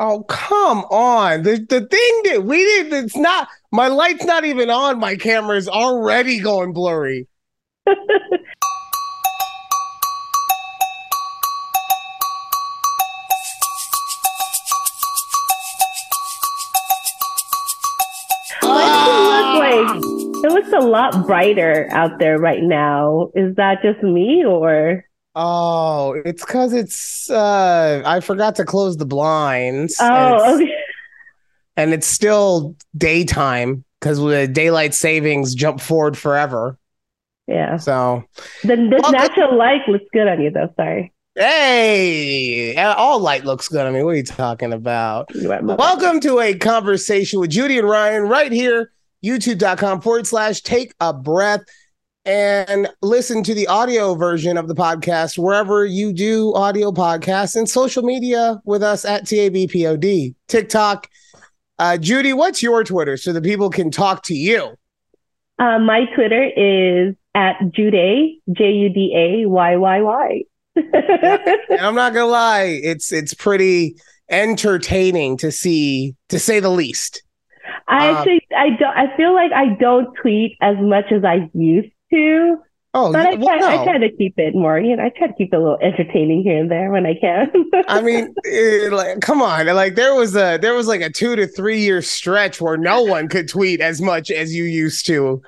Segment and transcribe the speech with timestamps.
[0.00, 1.42] Oh, come on.
[1.42, 5.00] The the thing that we did it's not my light's not even on.
[5.00, 7.26] My camera is already going blurry.
[18.62, 19.96] Ah.
[20.44, 23.32] It looks a lot brighter out there right now.
[23.34, 25.07] Is that just me or?
[25.40, 29.96] Oh, it's because it's uh I forgot to close the blinds.
[30.00, 30.74] Oh, and okay.
[31.76, 36.76] and it's still daytime because with daylight savings jump forward forever.
[37.46, 37.76] Yeah.
[37.76, 38.24] So
[38.64, 40.72] The, this Well, natural light looks good on you though.
[40.76, 41.12] Sorry.
[41.36, 43.86] hey, all light looks good.
[43.86, 45.32] I mean, what are you talking about?
[45.36, 45.78] You are my bad.
[45.78, 48.90] Welcome to a conversation with Judy and Ryan right here,
[49.24, 51.62] youtube.com forward slash take a breath
[52.28, 57.66] and listen to the audio version of the podcast wherever you do audio podcasts and
[57.66, 61.08] social media with us at TABPOD, TikTok.
[61.78, 64.74] Uh, Judy, what's your Twitter so that people can talk to you?
[65.58, 70.42] Uh, my Twitter is at Juday, J U D A Y Y Y.
[71.80, 73.96] I'm not gonna lie, it's it's pretty
[74.28, 77.22] entertaining to see, to say the least.
[77.88, 78.96] I Um, actually, I don't.
[78.96, 82.58] I feel like I don't tweet as much as I used to,
[82.94, 83.80] Oh, but I well, try.
[83.80, 84.80] I try to keep it more.
[84.80, 87.14] You know, I try to keep it a little entertaining here and there when I
[87.14, 87.52] can.
[87.86, 89.66] I mean, eh, like, come on!
[89.66, 93.02] Like, there was a there was like a two to three year stretch where no
[93.02, 95.42] one could tweet as much as you used to.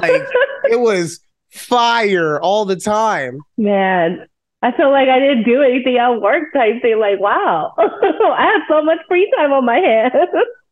[0.00, 0.22] Like,
[0.70, 1.18] it was
[1.50, 3.40] fire all the time.
[3.58, 4.24] Man,
[4.62, 7.00] I feel like I didn't do anything at work type thing.
[7.00, 10.14] Like, wow, I have so much free time on my hands.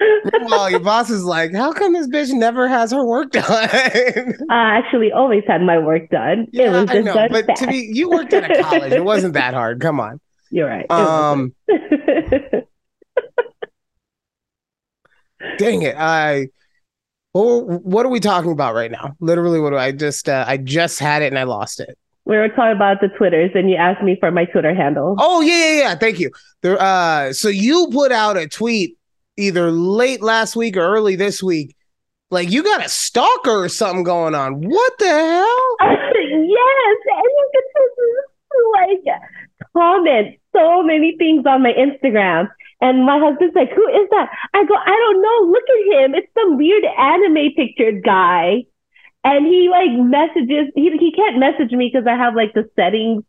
[0.00, 3.44] Meanwhile, your boss is like, "How come this bitch never has her work done?"
[4.50, 6.40] I actually always had my work done.
[6.42, 8.92] it yeah, was I just know, done but to be you worked at a college.
[8.92, 9.80] It wasn't that hard.
[9.80, 10.20] Come on.
[10.50, 10.90] You're right.
[10.90, 12.64] Um, wasn't.
[15.58, 15.96] dang it.
[15.96, 16.48] I.
[17.32, 19.16] Well, what are we talking about right now?
[19.20, 20.28] Literally, what do I just?
[20.28, 21.96] Uh, I just had it and I lost it.
[22.24, 25.16] we were talking about the Twitters, and you asked me for my Twitter handle.
[25.18, 25.94] Oh yeah, yeah, yeah.
[25.94, 26.30] Thank you.
[26.62, 26.80] There.
[26.80, 27.32] Uh.
[27.32, 28.96] So you put out a tweet
[29.36, 31.76] either late last week or early this week.
[32.30, 34.60] Like you got a stalker or something going on.
[34.60, 35.76] What the hell?
[35.80, 39.20] yes, and you could just like
[39.76, 42.48] comment so many things on my Instagram.
[42.80, 45.52] And my husband's like, "Who is that?" I go, "I don't know.
[45.52, 46.14] Look at him.
[46.14, 48.64] It's some weird anime pictured guy."
[49.22, 50.72] And he like messages.
[50.74, 53.22] He he can't message me because I have like the settings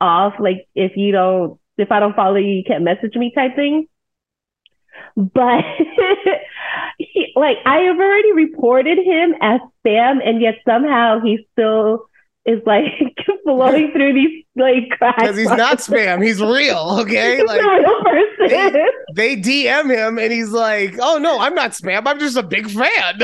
[0.00, 0.34] off.
[0.38, 3.86] Like if you don't, if I don't follow you, you can't message me type thing.
[5.16, 5.64] But
[6.98, 12.06] he, like I have already reported him as spam, and yet somehow he still
[12.46, 12.84] is like
[13.44, 15.20] flowing through these like cracks.
[15.20, 16.24] Because he's not spam.
[16.24, 16.98] He's real.
[17.00, 17.36] Okay.
[17.38, 18.86] He's Like a real person.
[19.14, 22.02] they DM him and he's like, "Oh no, I'm not spam.
[22.06, 23.18] I'm just a big fan."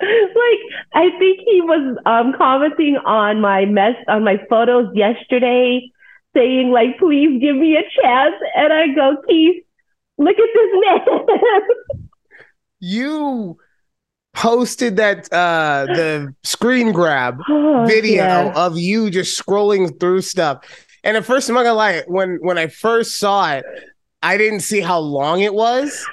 [0.00, 0.60] like
[0.92, 5.90] I think he was um commenting on my mess on my photos yesterday,
[6.34, 9.63] saying like, "Please give me a chance." And I go, Keith,
[10.18, 11.68] look at this man.
[12.80, 13.56] You
[14.34, 18.52] posted that uh the screen grab Oh, video yeah.
[18.56, 20.64] of you just scrolling through stuff.
[21.04, 23.64] And at first, I'm not gonna lie, when when I first saw it,
[24.22, 26.04] I didn't see how long it was.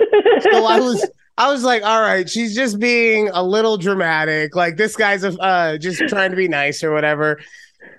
[0.51, 4.55] So I was I was like, all right, she's just being a little dramatic.
[4.55, 7.39] Like this guy's a, uh just trying to be nice or whatever.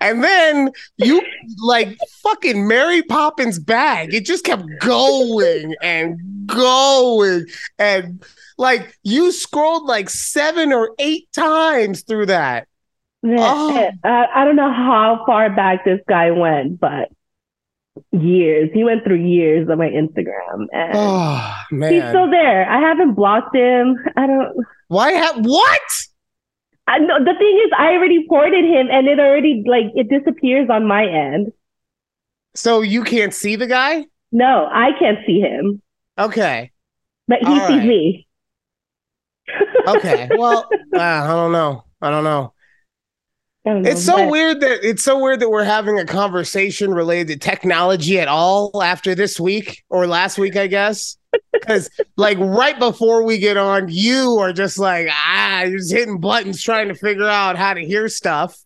[0.00, 1.22] And then you
[1.62, 4.12] like fucking Mary Poppins bag.
[4.14, 7.46] It just kept going and going.
[7.78, 8.24] And
[8.58, 12.66] like you scrolled like seven or eight times through that.
[13.22, 13.90] Man, Oh.
[14.04, 17.08] I, I don't know how far back this guy went, but
[18.10, 18.70] years.
[18.74, 22.68] He went through years of my Instagram, and Oh he's still there.
[22.68, 23.96] I haven't blocked him.
[24.16, 24.66] I don't.
[24.88, 25.80] Why have what?
[26.86, 30.68] I know the thing is, I already ported him, and it already like it disappears
[30.70, 31.52] on my end.
[32.54, 34.06] So you can't see the guy?
[34.32, 35.80] No, I can't see him,
[36.18, 36.72] Okay.
[37.28, 37.82] but he All sees right.
[37.82, 38.26] me.
[39.86, 40.30] Okay.
[40.32, 41.84] Well, uh, I don't know.
[42.00, 42.51] I don't know.
[43.64, 48.18] It's so weird that it's so weird that we're having a conversation related to technology
[48.18, 51.16] at all after this week or last week, I guess.
[51.52, 56.18] Because like right before we get on, you are just like ah, you're just hitting
[56.18, 58.58] buttons trying to figure out how to hear stuff.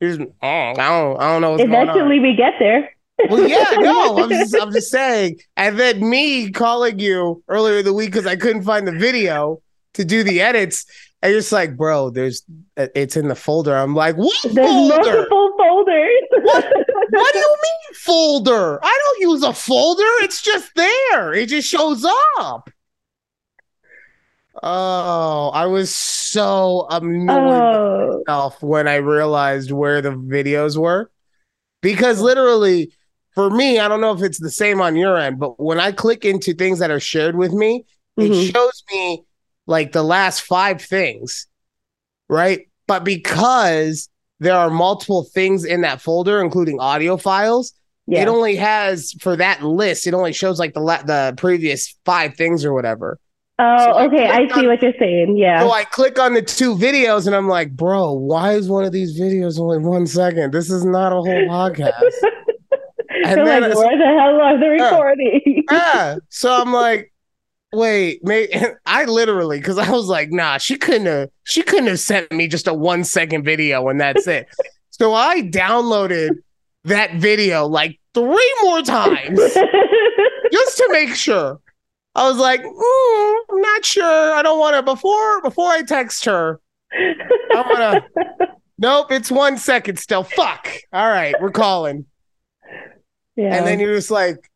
[0.00, 1.88] You're just, oh, I don't, I don't know what's going on.
[1.88, 2.90] Eventually, we get there.
[3.28, 5.40] Well, yeah, no, I'm just, I'm just saying.
[5.56, 9.60] And then me calling you earlier in the week because I couldn't find the video
[9.94, 10.84] to do the edits,
[11.26, 12.42] you're just like, bro, there's,
[12.76, 13.74] it's in the folder.
[13.76, 14.96] I'm like, what There's folder?
[15.02, 16.22] multiple folders.
[16.42, 16.64] what
[17.10, 18.78] what do you mean folder?
[18.84, 20.02] I don't use a folder.
[20.22, 21.32] It's just there.
[21.32, 22.04] It just shows
[22.38, 22.70] up.
[24.62, 31.10] Oh, I was so annoyed Oh, myself when I realized where the videos were.
[31.82, 32.92] Because literally,
[33.34, 35.92] for me, I don't know if it's the same on your end, but when I
[35.92, 37.84] click into things that are shared with me,
[38.16, 38.52] it Mhm.
[38.52, 39.24] shows me
[39.66, 41.46] like the last five things,
[42.28, 42.68] right?
[42.86, 44.08] But because
[44.40, 47.72] there are multiple things in that folder, including audio files,
[48.06, 48.22] yeah.
[48.22, 50.06] it only has for that list.
[50.06, 53.18] It only shows like the la- the previous five things or whatever.
[53.58, 54.28] Oh, So okay.
[54.28, 55.36] I clicked see on- what you're saying.
[55.38, 55.60] Yeah.
[55.60, 58.92] So I click on the two videos and I'm like, bro, why is one of
[58.92, 60.52] these videos only one second?
[60.52, 62.02] This is not a whole podcast.
[63.24, 64.90] You're then like, where the hell are the Yeah.
[64.90, 65.64] recording?
[65.70, 66.16] yeah.
[66.28, 67.12] So I'm like,
[67.72, 68.48] wait, may
[68.86, 72.48] I literally because I was like, nah, she couldn't have she couldn't have sent me
[72.48, 74.46] just a one second video and that's it.
[74.90, 76.30] so I downloaded
[76.84, 79.38] that video like three more times
[80.52, 81.60] just to make sure.
[82.14, 84.32] I was like, mm, I'm not sure.
[84.32, 86.60] I don't want to before before I text her.
[86.92, 88.46] I want to.
[88.78, 90.22] Nope, it's one second still.
[90.22, 90.68] Fuck.
[90.92, 92.04] All right, we're calling.
[93.34, 93.54] yeah.
[93.56, 94.50] And then you're just like,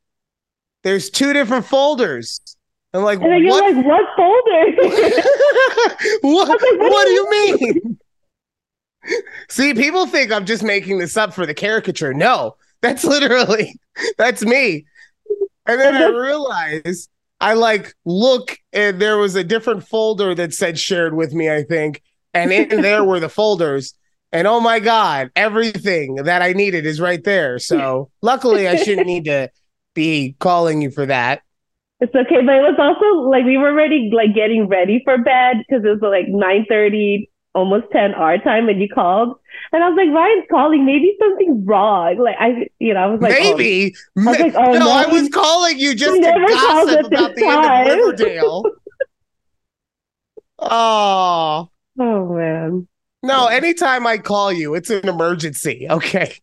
[0.83, 2.43] there's two different folders.
[2.93, 3.75] I'm like, And then you're what?
[3.75, 4.73] like, what folder?
[6.23, 6.49] what?
[6.49, 7.99] like, what What do do you mean?
[9.49, 12.13] See, people think I'm just making this up for the caricature.
[12.13, 13.79] No, that's literally
[14.19, 14.87] that's me.
[15.67, 17.09] And then I realized
[17.41, 21.63] I like look and there was a different folder that said shared with me, I
[21.63, 22.03] think.
[22.35, 23.95] And in there were the folders.
[24.33, 27.59] And oh my God, everything that I needed is right there.
[27.59, 29.51] So luckily I shouldn't need to
[29.95, 31.43] be calling you for that.
[32.01, 35.59] It's okay, but it was also like we were already like getting ready for bed
[35.59, 39.39] because it was like nine thirty, almost ten our time when you called,
[39.73, 42.19] and I was like, Ryan's calling, maybe something's wrong.
[42.19, 43.95] Like I, you know, I was like, oh, Maybe.
[44.17, 47.63] was like, oh, no, no, I was calling you just to gossip about the end
[47.65, 47.87] time.
[47.87, 48.65] of Riverdale.
[50.59, 51.71] oh.
[51.99, 52.89] oh man,
[53.23, 55.87] No, anytime I call you, it's an emergency.
[55.91, 56.35] Okay.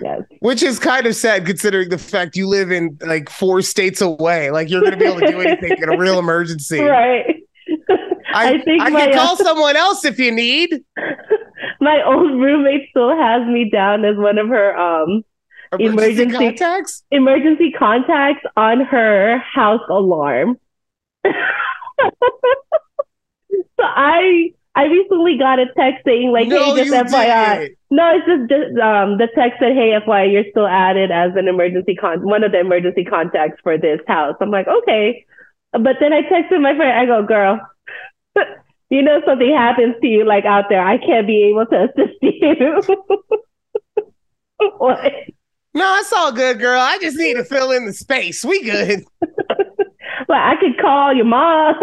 [0.00, 4.00] Yes, Which is kind of sad considering the fact you live in like four states
[4.00, 4.50] away.
[4.50, 6.80] Like you're going to be able to do anything in a real emergency.
[6.80, 7.36] right.
[8.32, 10.80] I, I think I my can call uh, someone else if you need.
[11.80, 15.24] my old roommate still has me down as one of her um
[15.78, 17.04] Emergency, Emergency- contacts.
[17.12, 20.58] emergency contacts on her house alarm.
[21.24, 21.30] so
[23.80, 27.58] I I recently got a text saying like, no, hey, just FYI.
[27.58, 27.78] didn't.
[27.90, 31.48] No, it's just, just um the text said, hey, FYI, you're still added as an
[31.48, 34.36] emergency con one of the emergency contacts for this house.
[34.40, 35.26] I'm like, okay.
[35.72, 37.60] But then I texted my friend, I go, girl,
[38.90, 40.80] you know something happens to you like out there.
[40.80, 42.80] I can't be able to assist you.
[44.78, 45.12] what?
[45.74, 46.80] No, it's all good, girl.
[46.80, 48.42] I just need to fill in the space.
[48.46, 49.04] We good.
[50.34, 51.74] I could call your mom.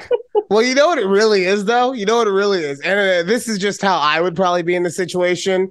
[0.50, 1.92] Well, you know what it really is, though.
[1.92, 4.62] You know what it really is, and uh, this is just how I would probably
[4.62, 5.70] be in the situation.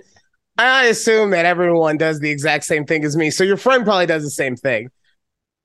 [0.59, 4.05] I assume that everyone does the exact same thing as me, so your friend probably
[4.05, 4.89] does the same thing.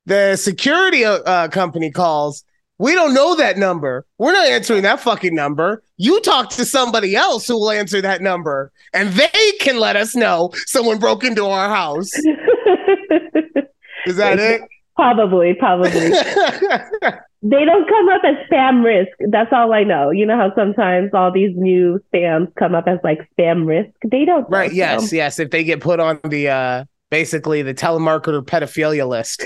[0.07, 2.43] The security uh, uh, company calls.
[2.79, 4.05] We don't know that number.
[4.17, 5.83] We're not answering that fucking number.
[5.97, 10.15] You talk to somebody else who will answer that number, and they can let us
[10.15, 12.11] know someone broke into our house.
[14.05, 14.61] Is that it?
[14.95, 16.11] Probably, probably.
[17.45, 19.11] They don't come up as spam risk.
[19.29, 20.11] That's all I know.
[20.11, 23.91] You know how sometimes all these new spams come up as like spam risk.
[24.09, 24.49] They don't.
[24.49, 24.71] right.
[24.71, 25.09] Yes.
[25.09, 25.15] so.
[25.17, 25.39] Yes.
[25.39, 29.45] If they get put on the uh basically the telemarketer pedophilia list.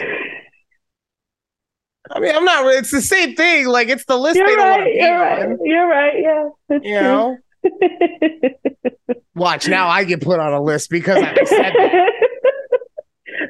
[2.12, 2.68] I mean, I'm not.
[2.76, 3.66] It's the same thing.
[3.66, 4.94] Like it's the list they You're don't right.
[4.94, 5.46] You're right.
[5.46, 5.58] on.
[5.64, 6.14] You're right.
[6.22, 6.50] Yeah.
[6.70, 7.38] That's You know.
[9.34, 9.88] Watch now.
[9.88, 12.12] I get put on a list because I said that.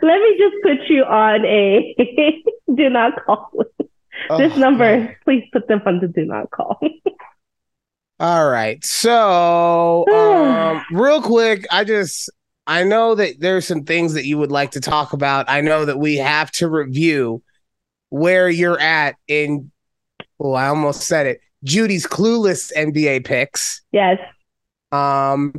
[0.02, 1.96] Let me just put you on a
[2.76, 3.52] do not call.
[4.38, 5.16] this Oh, number, man.
[5.24, 6.80] please put them on the do not call.
[8.20, 8.84] All right.
[8.84, 12.30] So, um, real quick, I just
[12.66, 15.50] I know that there's some things that you would like to talk about.
[15.50, 17.44] I know that we have to review
[18.10, 19.72] where you're at in.
[20.40, 21.42] Oh, I almost said it.
[21.64, 23.82] Judy's clueless NBA picks.
[23.92, 24.20] yes.
[24.92, 25.54] Um,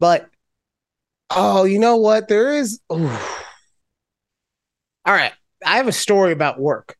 [0.00, 0.28] but
[1.30, 2.28] oh, you know what?
[2.28, 2.80] There is.
[2.92, 3.10] ooh.
[5.04, 5.32] All right,
[5.64, 6.96] I have a story about work.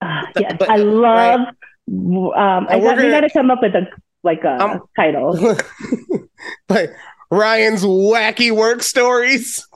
[0.00, 0.56] But- yes.
[0.58, 1.40] but- I love.
[1.88, 3.86] Um, I got, we got to come up with a
[4.22, 5.36] like a Um, title.
[6.68, 6.90] but
[7.32, 9.66] Ryan's wacky work stories.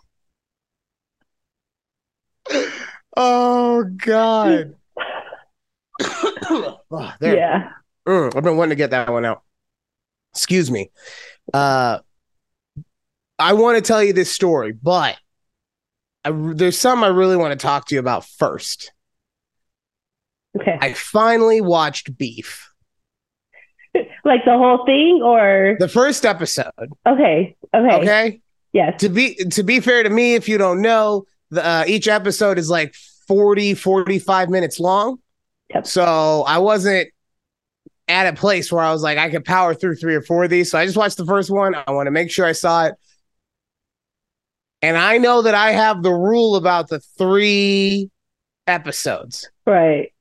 [3.16, 4.74] Oh God.
[6.50, 7.12] Oh.
[7.20, 7.70] Yeah.
[8.06, 9.42] Mm, I've been wanting to get that one out.
[10.34, 10.90] Excuse me.
[11.52, 12.00] Uh
[13.38, 15.16] I want to tell you this story, but
[16.24, 18.92] I, there's something I really want to talk to you about first.
[20.60, 20.78] Okay.
[20.80, 22.70] I finally watched Beef,
[24.24, 26.70] like the whole thing or the first episode.
[27.06, 27.56] okay.
[27.74, 27.96] Okay.
[27.96, 28.40] Okay.
[28.72, 29.00] Yes.
[29.00, 32.58] To be to be fair to me, if you don't know, the, uh, each episode
[32.58, 32.94] is like
[33.28, 35.18] 40, 45 minutes long.
[35.74, 35.86] Yep.
[35.86, 37.08] So I wasn't
[38.08, 40.50] at a place where I was like, I could power through three or four of
[40.50, 40.70] these.
[40.70, 41.74] So I just watched the first one.
[41.74, 42.94] I want to make sure I saw it.
[44.84, 48.10] And I know that I have the rule about the three
[48.66, 49.48] episodes.
[49.64, 50.12] Right.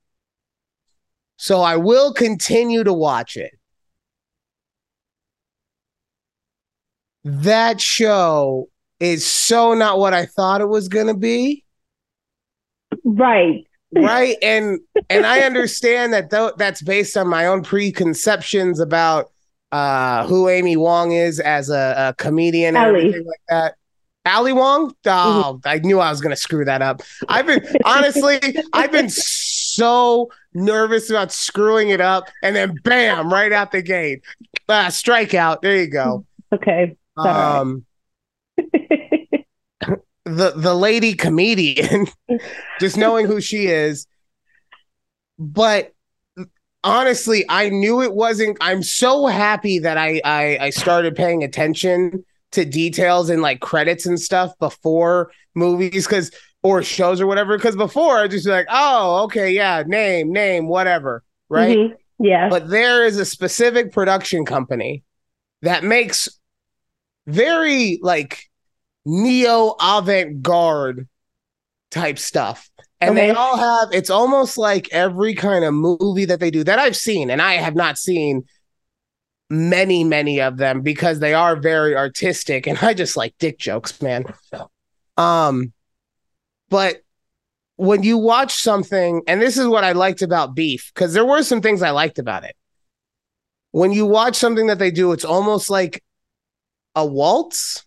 [1.36, 3.52] So I will continue to watch it.
[7.26, 8.70] That show
[9.02, 11.66] is so not what I thought it was going to be.
[13.04, 13.68] Right.
[13.92, 14.80] right and
[15.10, 19.32] and i understand that though that's based on my own preconceptions about
[19.72, 23.00] uh who amy wong is as a, a comedian and Ali.
[23.00, 23.76] everything like that
[24.26, 28.40] ali wong oh i knew i was gonna screw that up i've been honestly
[28.74, 34.24] i've been so nervous about screwing it up and then bam right out the gate
[34.70, 36.96] uh, strikeout there you go Okay.
[37.18, 37.58] right.
[37.60, 37.86] um
[40.26, 42.08] the the lady comedian,
[42.80, 44.08] just knowing who she is.
[45.38, 45.94] But
[46.84, 48.58] honestly, I knew it wasn't.
[48.62, 52.24] I'm so happy that I I, I started paying attention
[52.54, 56.32] to details and like credits and stuff before movies because
[56.64, 57.58] or shows or whatever.
[57.58, 61.78] Because before I just be like, oh, okay, yeah, name, name, whatever, right?
[61.78, 61.96] Mhm.
[62.20, 62.50] Yeah.
[62.50, 65.04] But there is a specific production company
[65.62, 66.30] that makes
[67.28, 68.50] very like
[69.06, 71.08] neo avant-garde
[71.92, 72.70] type stuff.
[73.02, 76.80] And they all have it's almost like every kind of movie that they do that
[76.80, 78.46] I've seen, and I have not seen
[79.54, 84.02] many, many of them because they are very artistic, and I just like dick jokes,
[84.02, 84.26] man.
[85.18, 85.74] Um,
[86.70, 86.98] but
[87.76, 91.44] when you watch something, and this is what I liked about Beef, because there were
[91.44, 92.56] some things I liked about it.
[93.72, 96.04] When you watch something that they do, it's almost like
[96.96, 97.86] a waltz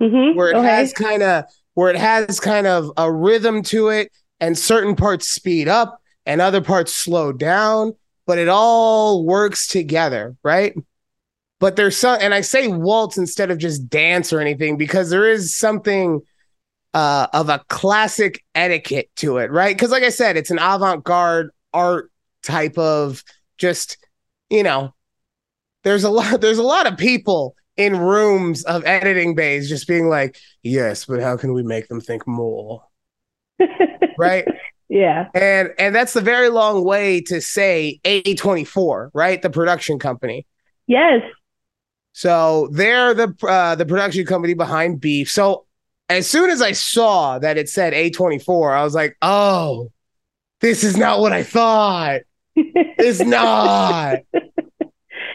[0.00, 0.34] Mhm.
[0.34, 0.66] where it okay.
[0.66, 5.28] has kind of where it has kind of a rhythm to it and certain parts
[5.28, 7.92] speed up and other parts slow down
[8.26, 10.74] but it all works together right
[11.60, 15.28] but there's some and i say waltz instead of just dance or anything because there
[15.28, 16.20] is something
[16.92, 19.76] uh, of a classic etiquette to it right?
[19.76, 22.10] Because like i said it's an avant-garde art
[22.42, 23.22] type of
[23.58, 23.96] just
[24.48, 24.92] you know
[25.84, 30.08] there's a lot there's a lot of people in rooms of editing bays just being
[30.08, 32.82] like yes but how can we make them think more?
[34.18, 34.44] Right?
[34.90, 35.28] Yeah.
[35.32, 39.40] and and that's the very long way to say a24 right?
[39.40, 40.46] The production company.
[40.86, 41.22] Yes.
[42.12, 45.66] So they're the uh, the production company behind beef so
[46.08, 49.90] as soon as i saw that it said a24 i was like oh
[50.60, 52.20] this is not what i thought
[52.56, 54.18] it's not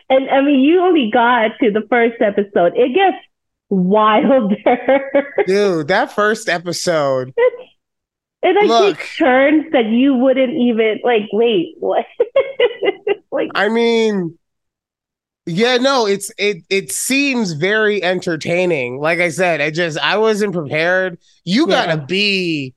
[0.09, 2.73] And I mean, you only got to the first episode.
[2.75, 3.17] It gets
[3.69, 4.55] wilder.
[5.47, 7.33] dude that first episode
[8.43, 8.97] and like Look.
[8.97, 11.23] take turns that you wouldn't even like.
[11.31, 12.05] Wait, what?
[13.31, 14.37] like, I mean,
[15.45, 18.99] yeah, no, it's it it seems very entertaining.
[18.99, 21.19] Like I said, I just I wasn't prepared.
[21.43, 21.85] You Yeah.
[21.85, 22.73] gotta be,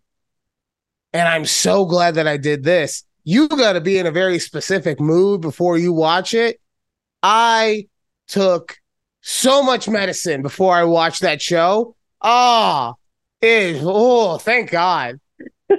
[1.12, 3.04] and I'm so glad that I did this.
[3.24, 6.60] You gotta be in a very specific mood before you watch it.
[7.22, 7.88] I
[8.28, 8.78] took
[9.22, 11.96] so much medicine before I watched that show.
[12.22, 12.94] Ah,
[13.40, 15.20] it oh, thank God.
[15.70, 15.74] oh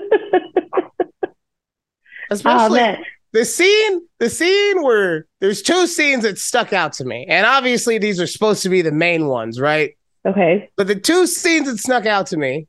[2.29, 7.25] Especially man, the scene the scene where there's two scenes that stuck out to me.
[7.29, 9.95] And obviously these are supposed to be the main ones right?
[10.25, 12.67] Okay, but the two scenes that snuck out to me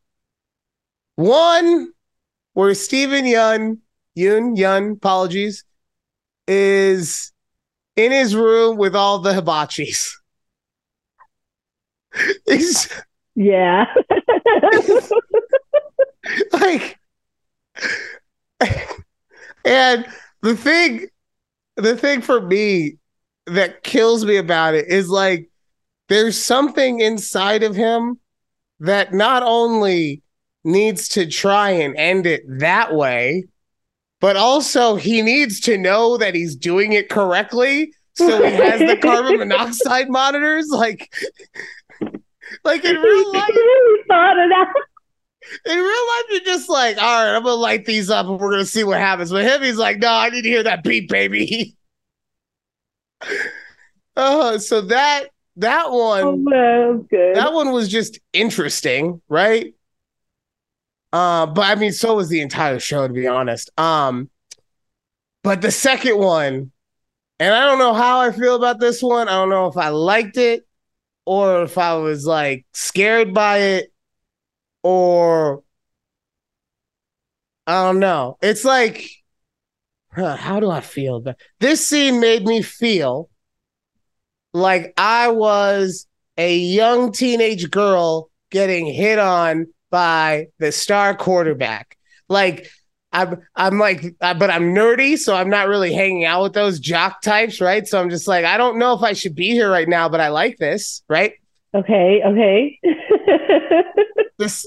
[1.16, 1.92] one
[2.54, 3.78] where Steven Yeun
[4.14, 5.64] Yun Yun apologies
[6.46, 7.32] is
[7.96, 10.10] in his room with all the hibachis.
[12.46, 12.88] He's
[13.34, 13.86] yeah,
[16.52, 16.98] like
[19.64, 20.06] and
[20.42, 21.06] the thing
[21.76, 22.96] the thing for me
[23.46, 25.50] that kills me about it is like
[26.08, 28.18] there's something inside of him
[28.80, 30.22] that not only
[30.64, 33.44] needs to try and end it that way
[34.20, 38.96] but also he needs to know that he's doing it correctly so he has the
[39.00, 41.10] carbon monoxide monitors like
[42.64, 44.72] like in real life really thought of that.
[45.64, 48.50] In real life, you're just like, all right, I'm gonna light these up and we're
[48.50, 49.32] gonna see what happens.
[49.32, 51.76] With him, he's like, no, I need to hear that beat, baby.
[54.16, 59.74] uh, so that that one Oh, man, that one was just interesting, right?
[61.12, 63.70] Uh, but I mean, so was the entire show, to be honest.
[63.78, 64.30] Um,
[65.42, 66.70] but the second one,
[67.38, 69.28] and I don't know how I feel about this one.
[69.28, 70.66] I don't know if I liked it
[71.24, 73.89] or if I was like scared by it
[74.82, 75.62] or
[77.66, 78.36] I don't know.
[78.42, 79.08] It's like,
[80.12, 82.20] how do I feel about this scene?
[82.20, 83.30] Made me feel
[84.52, 86.06] like I was
[86.36, 91.96] a young teenage girl getting hit on by the star quarterback.
[92.28, 92.68] Like
[93.12, 97.22] I'm I'm like but I'm nerdy so I'm not really hanging out with those jock
[97.22, 97.86] types, right?
[97.86, 100.20] So I'm just like I don't know if I should be here right now, but
[100.20, 101.32] I like this, right?
[101.74, 102.80] Okay, okay.
[104.38, 104.66] This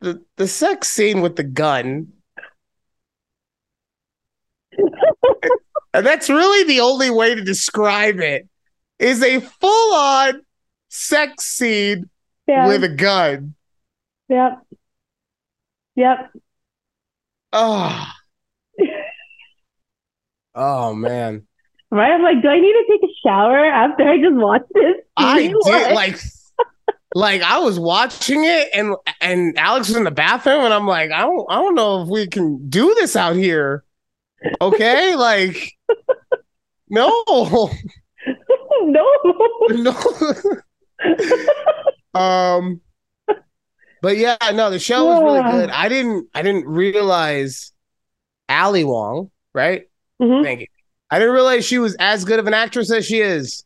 [0.00, 2.12] the the sex scene with the gun.
[5.92, 8.48] and that's really the only way to describe it
[9.00, 10.42] is a full on
[10.90, 12.08] sex scene
[12.46, 12.68] yeah.
[12.68, 13.54] with a gun.
[14.28, 14.64] Yep.
[15.96, 16.32] Yep.
[17.52, 18.12] Oh.
[20.54, 21.46] oh man.
[21.94, 22.10] Right?
[22.12, 24.96] I'm like, do I need to take a shower after I just watched this?
[25.16, 25.88] I What?
[25.88, 26.18] did like
[27.14, 31.12] like I was watching it and and Alex was in the bathroom and I'm like,
[31.12, 33.84] I don't I don't know if we can do this out here.
[34.60, 35.14] Okay?
[35.16, 35.72] like
[36.90, 37.10] no.
[38.82, 39.06] no.
[39.70, 39.94] No.
[42.14, 42.80] um
[44.02, 45.70] but yeah, no, the show was really good.
[45.70, 47.72] I didn't I didn't realize
[48.48, 49.88] Ali Wong, right?
[50.20, 50.42] Mhm.
[50.42, 50.66] Thank you.
[51.14, 53.62] I didn't realize she was as good of an actress as she is.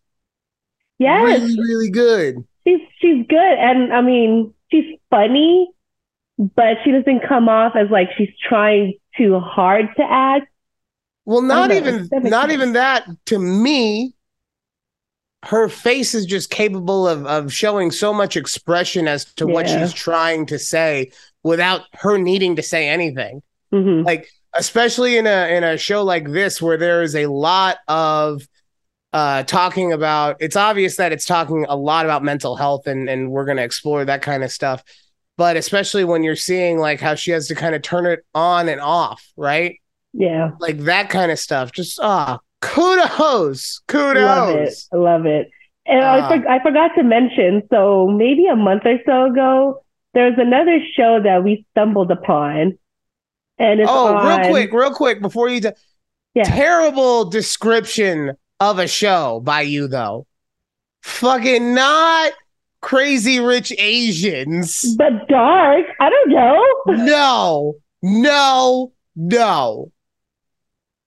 [0.98, 2.44] Yeah, Really, really good.
[2.66, 5.70] she's she's good, and I mean, she's funny,
[6.36, 10.48] but she doesn't come off as like she's trying too hard to act.
[11.24, 12.52] Well, not even That not sense.
[12.52, 13.06] even that.
[13.26, 14.14] To me,
[15.44, 19.92] her face is just capable of of showing so much expression as to what she's
[19.94, 21.12] trying to say
[21.42, 23.40] without her needing to say anything.
[23.72, 24.28] hmm Like
[24.58, 28.42] especially in a in a show like this where there is a lot of
[29.12, 33.30] uh talking about it's obvious that it's talking a lot about mental health and and
[33.30, 34.82] we're going to explore that kind of stuff
[35.36, 38.68] but especially when you're seeing like how she has to kind of turn it on
[38.68, 39.76] and off right
[40.12, 41.70] Yeah, like that kind of stuff.
[41.72, 43.80] Just ah, kudos,
[44.14, 44.88] love it, kudos.
[44.92, 45.50] love it.
[45.86, 46.28] And Ah.
[46.28, 47.62] I, for, I forgot to mention.
[47.70, 52.78] So maybe a month or so ago, there's another show that we stumbled upon,
[53.58, 55.60] and it's Oh, on, real quick, real quick before you.
[55.60, 55.68] T-
[56.34, 56.44] Yeah.
[56.44, 60.26] Terrible description of a show by you though.
[61.02, 62.32] Fucking not
[62.80, 64.94] crazy rich Asians.
[64.96, 65.86] but dark.
[66.00, 66.64] I don't know.
[67.04, 69.92] No, no, no.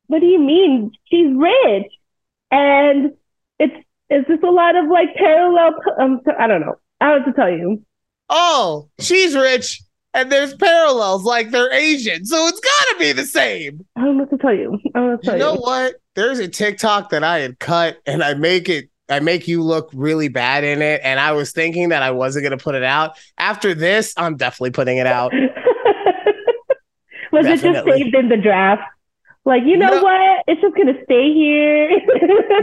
[0.08, 0.92] What do you mean?
[1.06, 1.92] She's rich,
[2.52, 3.14] and
[3.60, 3.76] it's
[4.10, 5.72] it's just a lot of like parallel.
[6.02, 6.76] Um, I don't know.
[7.00, 7.82] I don't have to tell you.
[8.30, 9.82] Oh, she's rich,
[10.13, 13.86] and there's parallels like they're Asian, so it's gotta be the same.
[13.95, 14.80] I don't know what to tell you.
[14.93, 15.60] I don't know what to tell You know you.
[15.62, 15.95] what?
[16.15, 19.89] There's a TikTok that I had cut and I make it I make you look
[19.93, 21.02] really bad in it.
[21.04, 23.17] And I was thinking that I wasn't gonna put it out.
[23.38, 25.34] After this, I'm definitely putting it out.
[27.32, 28.84] Was it just saved in the draft?
[29.45, 30.04] Like, you know No.
[30.04, 30.43] what?
[30.47, 31.89] It's just gonna stay here.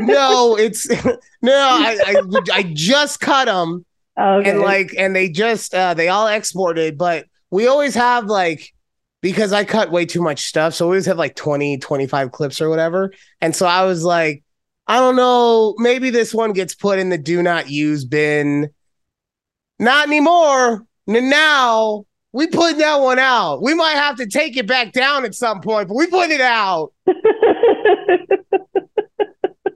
[0.01, 0.89] No, it's
[1.43, 3.85] no, I, I I just cut them
[4.19, 4.49] okay.
[4.51, 8.73] and like and they just uh they all exported, but we always have like
[9.21, 12.61] because I cut way too much stuff, so we always have like 20, 25 clips
[12.61, 13.13] or whatever.
[13.41, 14.45] And so I was like,
[14.87, 18.71] I don't know, maybe this one gets put in the do not use bin.
[19.79, 20.87] Not anymore.
[21.07, 23.63] Now we put that one out.
[23.63, 26.41] We might have to take it back down at some point, but we put it
[26.41, 26.93] out.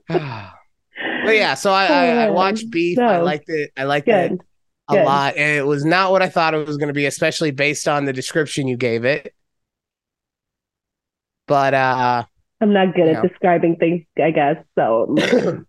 [0.07, 2.99] but yeah, so I, I, I watched oh, Beef.
[2.99, 3.71] I liked it.
[3.75, 4.39] I liked it
[4.93, 5.03] Good.
[5.03, 5.35] a lot.
[5.37, 8.05] And it was not what I thought it was going to be, especially based on
[8.05, 9.33] the description you gave it.
[11.47, 12.23] But uh
[12.61, 14.55] I'm not good at describing things, I guess.
[14.75, 15.07] So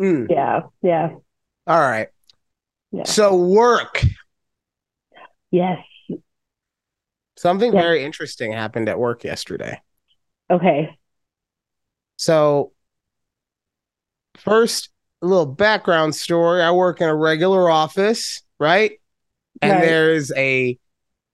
[0.00, 1.10] mm, yeah, yeah,
[1.66, 2.08] all right.
[2.90, 3.04] Yeah.
[3.04, 4.02] So work.
[5.50, 5.78] yes.
[7.36, 7.80] Something Yeah.
[7.80, 9.80] very interesting happened at work yesterday.
[10.50, 10.96] Okay.
[12.16, 12.72] So
[14.36, 14.90] first,
[15.22, 16.62] a little background story.
[16.62, 18.92] I work in a regular office, right?
[19.60, 19.80] And Right.
[19.80, 20.78] there's a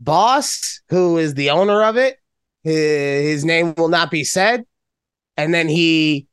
[0.01, 2.19] boss who is the owner of it.
[2.65, 4.65] His, name will not be said.
[5.37, 6.27] And then he,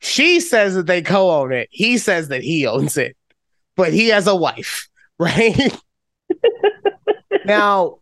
[0.00, 1.68] she says that they co own it.
[1.70, 3.16] He says that he owns it,
[3.76, 5.76] but he has a wife, right?
[7.44, 7.98] now,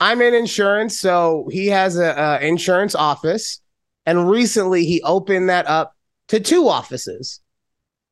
[0.00, 3.60] I'm in insurance, so he has a, a insurance office,
[4.06, 5.94] and recently he opened that up
[6.28, 7.40] to two offices.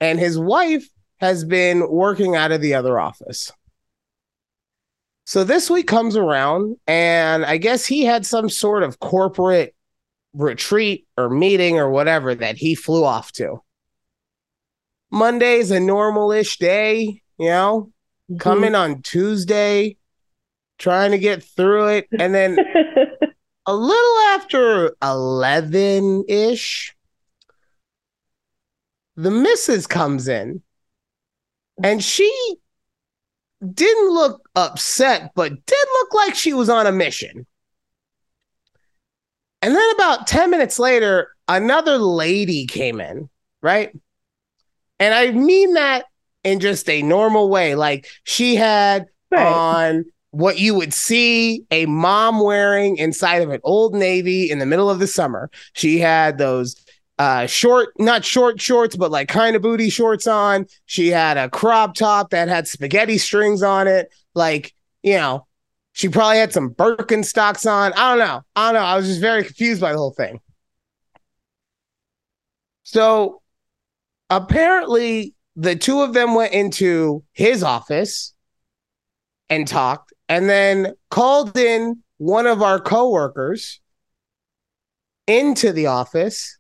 [0.01, 3.53] and his wife has been working out of the other office.
[5.25, 9.75] So this week comes around, and I guess he had some sort of corporate
[10.35, 13.61] retreat or meeting or whatever that he flew off to.
[15.11, 17.91] Monday's a normal ish day, you know,
[18.31, 18.37] mm-hmm.
[18.39, 19.97] coming on Tuesday,
[20.79, 22.09] trying to get through it.
[22.19, 22.59] And then
[23.67, 26.95] a little after 11 ish,
[29.17, 30.63] the missus comes in
[31.83, 32.57] and she
[33.75, 37.47] didn't look upset, but did look like she was on a mission.
[39.63, 43.29] And then about 10 minutes later, another lady came in,
[43.63, 43.91] right?
[45.01, 46.07] And I mean that
[46.45, 47.75] in just a normal way.
[47.75, 49.47] Like she had right.
[49.47, 54.67] on what you would see a mom wearing inside of an old navy in the
[54.67, 55.51] middle of the summer.
[55.73, 56.77] She had those
[57.19, 60.67] uh short not short shorts but like kind of booty shorts on.
[60.87, 64.13] She had a crop top that had spaghetti strings on it.
[64.35, 65.47] Like you know
[65.93, 67.95] she probably had some birkenstocks on.
[67.95, 68.43] I don't know.
[68.55, 68.87] I don't know.
[68.87, 70.41] I was just very confused by the whole thing.
[72.83, 73.41] So
[74.29, 78.35] apparently the two of them went into his office
[79.49, 83.81] and talked and then called in one of our coworkers
[85.27, 86.59] into the office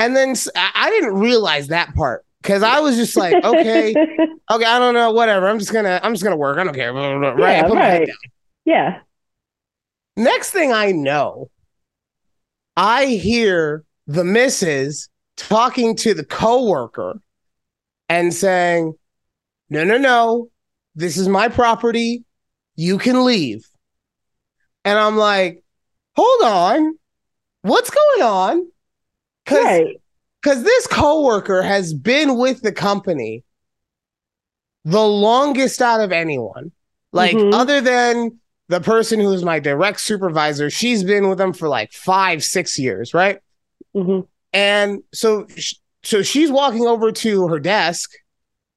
[0.00, 3.90] and then I didn't realize that part because I was just like, okay,
[4.50, 5.46] okay, I don't know, whatever.
[5.48, 6.58] I'm just gonna, I'm just gonna work.
[6.58, 7.38] I don't care, right?
[7.38, 8.08] Yeah, right.
[8.64, 9.00] Yeah.
[10.16, 11.50] Next thing I know,
[12.76, 17.20] I hear the missus talking to the coworker
[18.08, 18.94] and saying,
[19.68, 20.48] "No, no, no,
[20.94, 22.24] this is my property.
[22.74, 23.66] You can leave."
[24.84, 25.62] And I'm like,
[26.16, 26.98] "Hold on,
[27.62, 28.70] what's going on?"
[29.46, 29.96] Cause, right.
[30.42, 33.44] Because this coworker has been with the company
[34.84, 36.72] the longest out of anyone.
[37.12, 37.54] Like, mm-hmm.
[37.54, 41.92] other than the person who is my direct supervisor, she's been with them for like
[41.92, 43.38] five, six years, right?
[43.94, 44.20] Mm-hmm.
[44.52, 45.46] And so,
[46.02, 48.10] so she's walking over to her desk,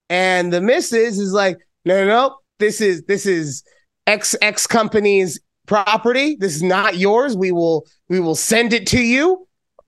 [0.10, 3.64] and the missus is like, "No, no, no, this is this is
[4.06, 6.36] X X company's property.
[6.40, 7.36] This is not yours.
[7.36, 9.48] We will we will send it to you."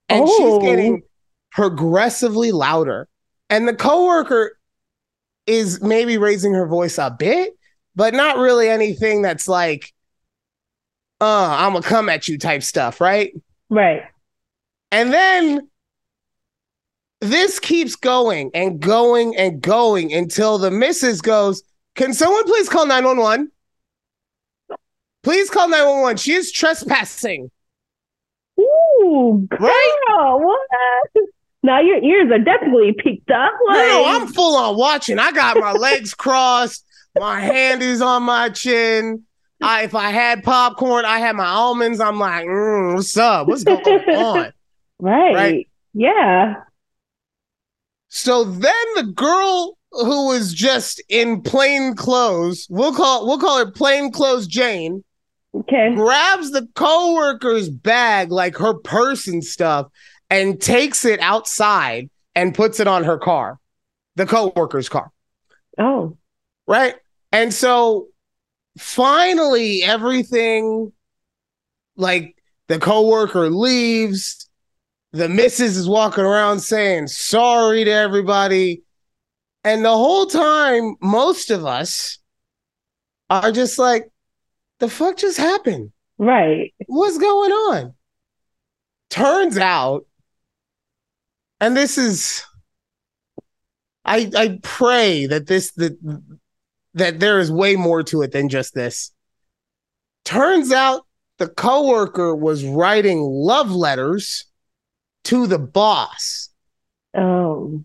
[0.10, 0.60] And oh.
[0.60, 1.04] she's getting
[1.52, 3.08] progressively louder.
[3.50, 4.58] And the coworker
[5.46, 7.54] is maybe raising her voice a bit,
[7.96, 9.94] but not really anything that's like,
[11.22, 13.34] uh, I'm gonna come at you type stuff, right?
[13.70, 14.04] Right.
[14.92, 15.70] And then
[17.22, 21.64] this keeps going and going and going until the missus goes,
[21.96, 23.52] Can someone please call 911?
[25.24, 26.18] Please call 911.
[26.18, 27.50] She is trespassing.
[28.60, 28.95] Ooh,
[29.50, 30.38] girl, right?
[30.40, 31.26] what?
[31.64, 33.52] Now your ears are definitely peaked up.
[33.68, 33.78] Like...
[33.78, 35.18] No, I'm full on watching.
[35.18, 36.86] I got my legs crossed.
[37.18, 39.24] My hand is on my chin.
[39.62, 42.00] I, if I had popcorn, I had my almonds.
[42.00, 43.48] I'm like, mm, what's up?
[43.48, 44.52] What's going on?
[44.98, 45.36] Right.
[45.36, 45.70] Right.
[45.94, 46.56] Yeah.
[48.08, 53.70] So then the girl who was just in plain clothes, we'll call we'll call her
[53.70, 55.04] plain clothes Jane.
[55.60, 55.96] Okay.
[55.96, 59.88] Grabs the coworker's bag, like her purse and stuff,
[60.30, 63.60] and takes it outside and puts it on her car,
[64.16, 65.12] the coworker's car.
[65.78, 66.18] Oh.
[66.68, 66.96] Right.
[67.32, 68.08] And so
[68.78, 70.92] finally everything
[71.96, 72.36] like
[72.68, 74.50] the coworker leaves,
[75.14, 78.82] the missus is walking around saying sorry to everybody.
[79.64, 82.20] And the whole time, most of us
[83.30, 84.10] are just like,
[84.80, 85.92] the fuck just happened?
[86.18, 86.74] Right.
[86.88, 87.94] What's going on?
[89.10, 90.06] Turns out,
[91.60, 92.44] and this is
[94.04, 95.98] I I pray that this that
[96.94, 99.12] that there is way more to it than just this.
[100.24, 101.06] Turns out
[101.38, 104.46] the coworker was writing love letters
[105.26, 106.50] to the boss.
[107.16, 107.84] Oh.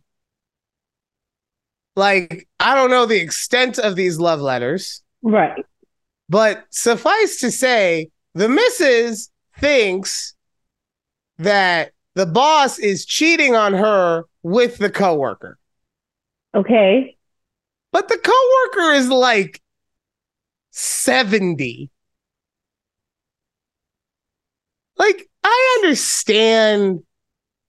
[1.96, 5.02] Like, I don't know the extent of these love letters.
[5.22, 5.64] Right.
[6.30, 10.34] But suffice to say, the missus thinks
[11.38, 15.58] that the boss is cheating on her with the coworker.
[16.54, 17.16] Okay.
[17.90, 19.60] But the coworker is like
[20.70, 21.90] 70.
[24.96, 27.00] Like, I understand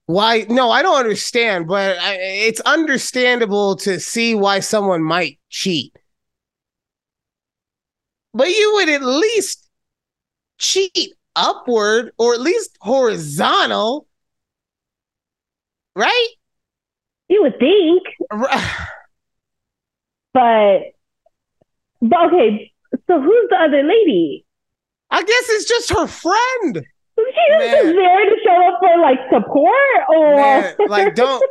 [0.06, 0.46] why.
[0.50, 5.96] No, I don't understand, but I, it's understandable to see why someone might cheat
[8.34, 9.70] but you would at least
[10.58, 14.08] cheat upward or at least horizontal,
[15.96, 16.28] right?
[17.30, 18.04] You would think,
[20.34, 20.82] but
[22.02, 22.72] but okay.
[23.08, 24.46] So who's the other lady?
[25.10, 26.86] I guess it's just her friend.
[27.18, 31.44] She's just there to show up for like support, or Man, like don't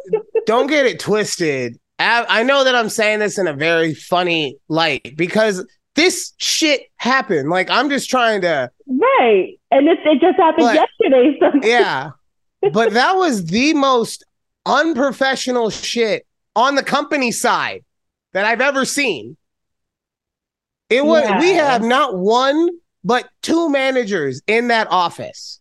[0.47, 1.79] don't get it twisted.
[1.99, 5.65] I, I know that I'm saying this in a very funny light because
[6.01, 7.51] this shit happened.
[7.51, 11.37] Like I'm just trying to right, and it, it just happened But- yesterday.
[11.39, 12.11] So yeah.
[12.73, 14.23] But that was the most
[14.67, 17.85] unprofessional shit on the company side
[18.35, 19.37] that I've ever seen.
[20.91, 21.71] It was we Yeah.
[21.73, 22.69] have not one
[23.03, 25.61] but two managers in that office.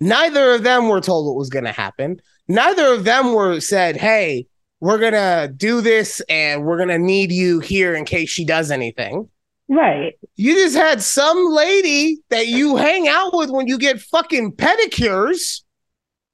[0.00, 2.20] Neither of them were told what was going to happen.
[2.48, 4.46] Neither of them were said, "Hey,
[4.80, 8.44] we're going to do this and we're going to need you here in case she
[8.46, 9.28] does anything."
[9.70, 14.52] Right, You just had some lady that you hang out with when you get fucking
[14.52, 15.62] pedicures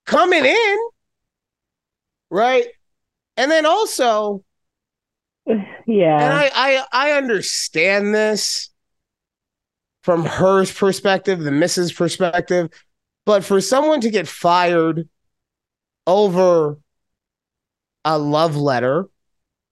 [0.06, 0.76] coming in,
[2.30, 2.66] right?
[3.36, 4.42] And then also,
[5.46, 8.70] yeah, and I, I I understand this
[10.02, 12.70] from her perspective, the missus perspective,
[13.26, 15.08] but for someone to get fired
[16.06, 16.78] over
[18.04, 19.08] a love letter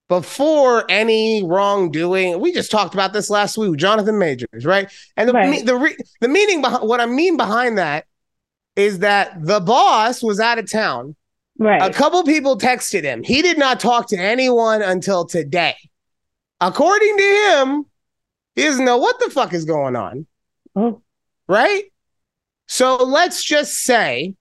[0.09, 4.90] before any wrongdoing, we just talked about this last week with Jonathan Majors, right?
[5.17, 5.64] And the Right.
[5.64, 8.05] the re- the meaning behind what I mean behind that
[8.77, 11.17] is that the boss was out of town.
[11.59, 13.23] right, A couple people texted him.
[13.23, 15.77] He did not talk to anyone until today.
[16.61, 17.87] According to him,
[18.57, 20.27] he doesn't know what the fuck is going on,
[20.77, 21.03] oh,
[21.49, 21.85] right?
[22.67, 24.35] So let's just say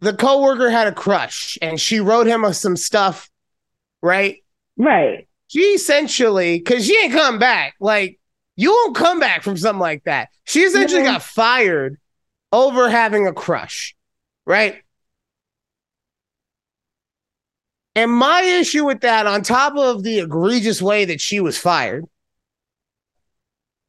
[0.00, 3.30] the coworker had a crush and she wrote him some stuff,
[4.02, 4.38] right?
[4.76, 7.74] right, She essentially, because she ain't come back.
[7.80, 8.18] Like,
[8.56, 10.28] you won't come back from something like that.
[10.44, 11.12] She essentially No.
[11.12, 11.98] got fired
[12.52, 13.94] over having a crush,
[14.46, 14.82] right?
[17.94, 22.04] And my issue with that, on top of the egregious way that she was fired,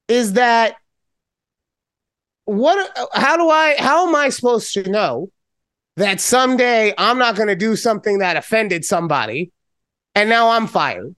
[0.08, 0.76] is that
[2.45, 5.30] what how do I how am I supposed to know
[6.02, 9.52] that someday I'm not going to do something that offended somebody
[10.16, 11.16] and now I'm fired?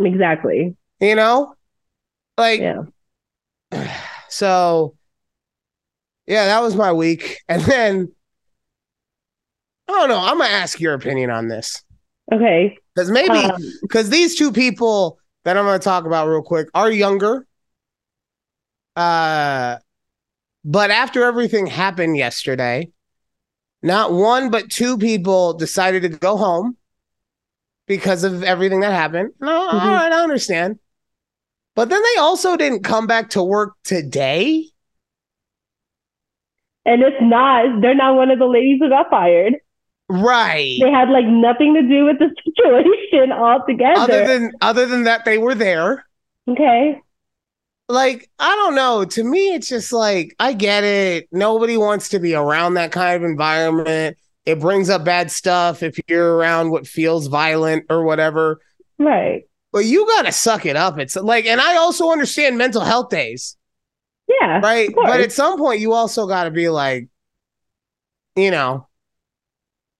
[0.00, 1.54] exactly, You know?
[2.36, 2.82] Like yeah,
[4.28, 4.94] so
[6.26, 7.38] yeah, that was my week.
[7.48, 8.12] And then
[9.88, 11.82] I don't know, I'm going to ask your opinion on this.
[12.32, 16.42] okay, Cuz maybe um, because these two people that I'm going to talk about real
[16.42, 17.46] quick are younger.
[18.96, 19.78] Uh,
[20.64, 22.90] but after everything happened yesterday,
[23.82, 26.76] not one but two people decided to go home
[27.86, 29.30] because of everything that happened.
[29.40, 29.86] No, all Mhm.
[29.86, 30.78] right, I understand.
[31.74, 34.64] But then they also didn't come back to work today.
[36.84, 37.82] and it's not.
[37.82, 39.56] They're not one of the ladies who got fired.
[40.08, 40.78] Right.
[40.80, 44.00] They had like nothing to do with the situation altogether.
[44.00, 46.06] Other than other than that, they were there.
[46.48, 46.98] okay,
[47.88, 49.04] like I don't know.
[49.04, 51.28] To me, it's just like I get it.
[51.32, 54.16] Nobody wants to be around that kind of environment.
[54.44, 58.60] It brings up bad stuff if you're around what feels violent or whatever.
[58.98, 60.98] right, But you gotta suck it up.
[60.98, 63.56] It's like, and I also understand mental health days,
[64.26, 64.88] yeah, right?
[64.94, 67.08] But at some point, you also gotta be like,
[68.36, 68.86] you know,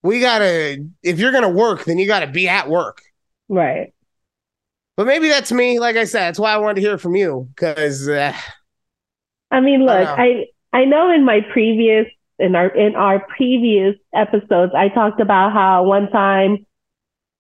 [0.02, 0.86] we gotta.
[1.02, 3.02] If you're gonna work, then you gotta be at work.
[3.48, 3.92] right.
[4.98, 5.78] But maybe that's me.
[5.78, 8.08] Like I said, that's why I wanted to hear from you because.
[8.08, 8.32] Uh,
[9.48, 10.16] I mean, look, know.
[10.18, 12.06] I I know in my previous
[12.40, 16.66] in our in our previous episodes, I talked about how one time,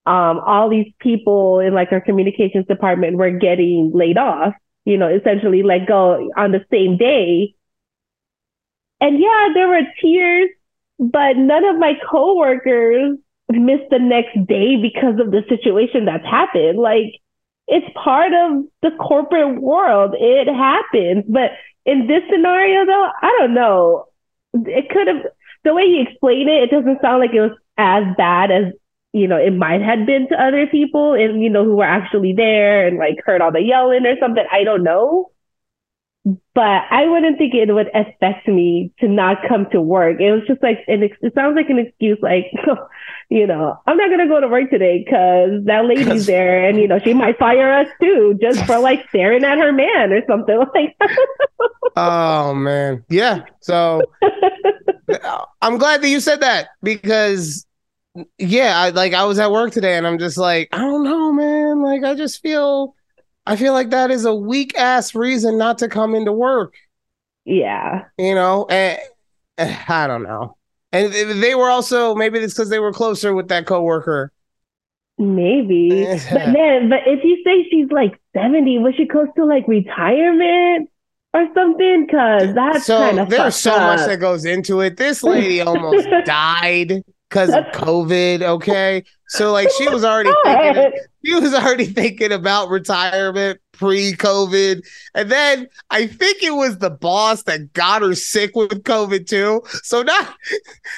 [0.06, 4.54] um, all these people in like our communications department were getting laid off.
[4.84, 7.56] You know, essentially let go on the same day.
[9.00, 10.50] And yeah, there were tears,
[11.00, 13.18] but none of my coworkers
[13.48, 16.78] missed the next day because of the situation that's happened.
[16.78, 17.14] Like,
[17.68, 20.14] it's part of the corporate world.
[20.18, 21.24] It happens.
[21.28, 21.52] But
[21.84, 24.06] in this scenario, though, I don't know.
[24.54, 25.26] It could have,
[25.64, 28.72] the way you explain it, it doesn't sound like it was as bad as,
[29.12, 32.32] you know, it might have been to other people and, you know, who were actually
[32.32, 34.44] there and like heard all the yelling or something.
[34.50, 35.30] I don't know.
[36.54, 40.20] But I wouldn't think it would affect me to not come to work.
[40.20, 42.46] It was just like, an ex- it sounds like an excuse, like,
[43.30, 46.78] you know, I'm not going to go to work today because that lady's there and,
[46.78, 50.22] you know, she might fire us too just for like staring at her man or
[50.26, 50.96] something like
[51.96, 53.40] oh man, yeah.
[53.60, 54.02] So
[55.62, 57.66] I'm glad that you said that because
[58.38, 61.32] yeah, I like I was at work today and I'm just like, I don't know,
[61.32, 61.82] man.
[61.82, 62.94] Like I just feel
[63.48, 66.74] I feel like that is a weak ass reason not to come into work,
[67.46, 68.04] yeah.
[68.18, 68.66] you know?
[68.68, 68.98] And
[69.56, 70.58] eh, I don't know.
[70.92, 74.32] And they were also maybe it's because they were closer with that coworker.
[75.16, 76.04] Maybe.
[76.30, 80.90] but then, but if you say she's like 70, was she close to like retirement
[81.32, 82.04] or something?
[82.04, 83.98] Because that's so kind of there's so up.
[83.98, 84.98] much that goes into it.
[84.98, 88.42] This lady almost died because of COVID.
[88.42, 90.92] Okay, so like she was already thinking,
[91.24, 94.82] she was already thinking about retirement pre-COVID,
[95.14, 99.62] and then I think it was the boss that got her sick with COVID too.
[99.84, 100.34] So not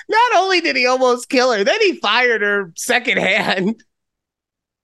[0.09, 3.83] not only did he almost kill her, then he fired her secondhand.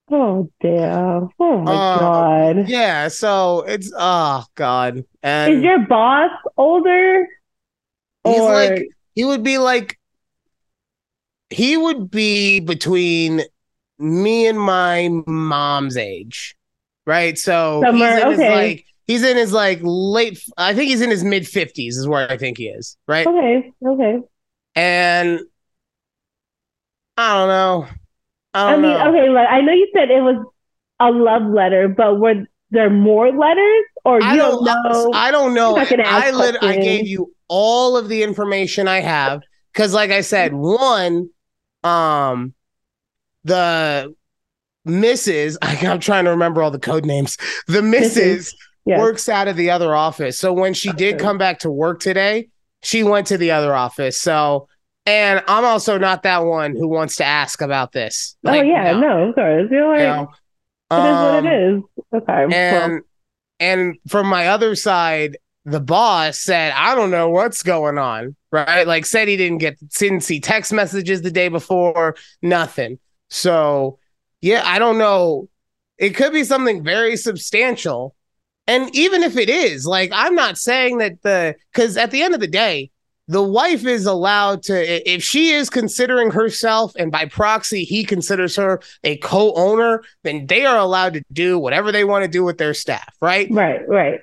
[0.09, 1.27] Oh damn!
[1.37, 2.69] Oh my Uh, god!
[2.69, 7.27] Yeah, so it's oh god, and Is your boss older?
[8.23, 9.99] he's or like he would be like
[11.49, 13.41] he would be between
[13.99, 16.55] me and my mom's age
[17.05, 21.01] right so Somewhere, he's in his like he's in his like late i think he's
[21.01, 24.19] in his mid 50s is where i think he is right okay, okay.
[24.75, 25.39] and
[27.17, 27.87] i don't know
[28.53, 29.29] i I don't mean, know okay.
[29.29, 30.43] Like I know you said it was
[30.99, 35.11] a love letter, but were there more letters, or you I don't, don't know?
[35.13, 35.69] I don't know.
[35.71, 39.41] You're not gonna ask I lit- I gave you all of the information I have
[39.73, 41.29] because, like I said, one,
[41.83, 42.53] um,
[43.43, 44.13] the
[44.87, 45.57] Mrs.
[45.61, 47.37] I, am trying to remember all the code names.
[47.67, 48.53] The Mrs.
[48.85, 48.99] Yes.
[48.99, 52.49] works out of the other office, so when she did come back to work today,
[52.81, 54.19] she went to the other office.
[54.19, 54.69] So,
[55.05, 58.37] and I'm also not that one who wants to ask about this.
[58.45, 59.29] oh yeah, no.
[59.29, 59.67] of course.
[59.69, 60.29] You're like, you know,
[60.89, 61.83] it is what um, it is.
[62.13, 62.45] Okay.
[62.45, 63.01] well, and
[63.59, 65.37] and from my other side
[65.67, 68.87] the boss said i don't know what's going on right?
[68.87, 72.99] Like said he didn't get didn't see text messages the day before nothing.
[73.29, 73.99] So
[74.41, 75.49] yeah i don't know.
[75.97, 78.15] It could be something very substantial.
[78.67, 82.33] And even if it is like i'm not saying that the because at the end
[82.33, 82.91] of the day
[83.29, 88.55] the wife is allowed to if she is considering herself and by proxy he considers
[88.55, 92.57] her a co-owner then they are allowed to do whatever they want to do with
[92.57, 93.47] their staff right?
[93.49, 94.21] Right, right.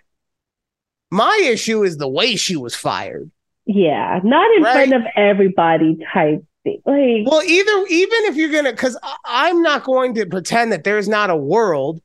[1.10, 3.30] My issue is the way she was fired
[3.66, 4.88] Yeah, not in Right.
[4.88, 6.80] front of everybody type thing.
[6.86, 11.08] Like, well either even if you're gonna because i'm not going to pretend that there's
[11.08, 12.00] not a world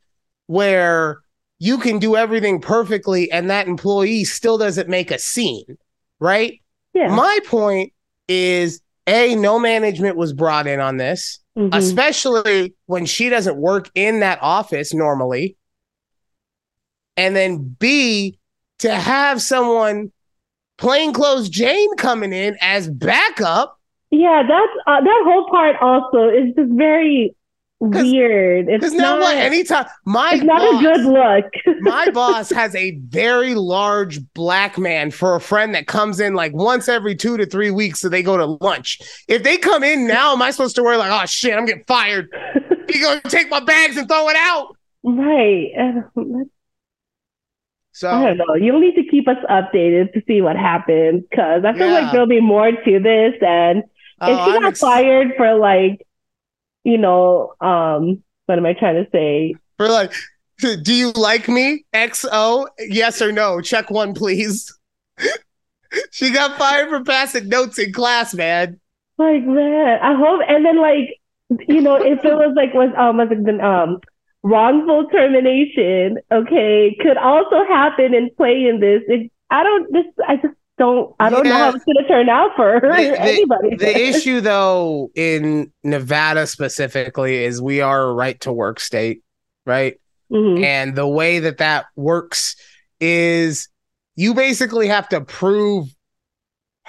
[0.47, 1.19] where
[1.59, 5.77] you can do everything perfectly and that employee still doesn't make a scene
[6.19, 6.61] right
[6.93, 7.13] yeah.
[7.15, 7.93] My point
[8.27, 11.73] is A, no management was brought in on this, Mhm.
[11.75, 15.55] especially when she doesn't work in that office normally.
[17.15, 18.38] And then B,
[18.79, 20.11] to have someone
[20.77, 23.77] plainclothes Jane coming in as backup.
[24.11, 27.35] Yeah, that's uh, that whole part also is just very
[27.79, 28.67] weird.
[28.67, 29.37] It's Because not now what?
[29.37, 31.77] Anytime my it's not boss, a good look.
[31.81, 36.53] my boss has a very large black man for a friend that comes in like
[36.53, 38.99] once every two to three weeks, so they go to lunch.
[39.27, 41.85] If they come in now, am I supposed to worry like, oh shit, I'm getting
[41.87, 42.29] fired?
[42.91, 44.75] You gonna take my bags and throw it out?
[45.03, 45.67] right.
[45.77, 46.47] And that's-
[47.99, 48.55] So I don't know.
[48.55, 51.93] You'll need to keep us updated to see what happens because I feel Yeah.
[51.99, 53.33] like there'll be more to this.
[53.41, 53.83] And
[54.21, 56.07] oh, if she I'm got ex- fired for like,
[56.85, 59.53] you know, um, what am I trying to say?
[59.77, 60.13] for like,
[60.59, 61.83] do you like me?
[61.93, 63.59] XO, yes or no?
[63.59, 64.73] Check one, please.
[66.11, 68.79] she got fired for passing notes in class, man.
[69.17, 70.41] Like man, I hope.
[70.47, 71.17] And then like,
[71.67, 73.99] you know, if it was like was um was it the um
[74.43, 79.01] wrongful termination, okay, could also happen and play in this.
[79.07, 82.51] It, I don't this I just don't I don't know how it's gonna turn out
[82.55, 83.75] for her The- or the- anybody.
[83.75, 89.21] The issue, though, in Nevada specifically, is we are a right to work state,
[89.65, 89.99] right?
[90.31, 90.63] Mhm.
[90.63, 92.55] And the way that that works
[92.99, 93.67] is
[94.15, 95.87] you basically have to prove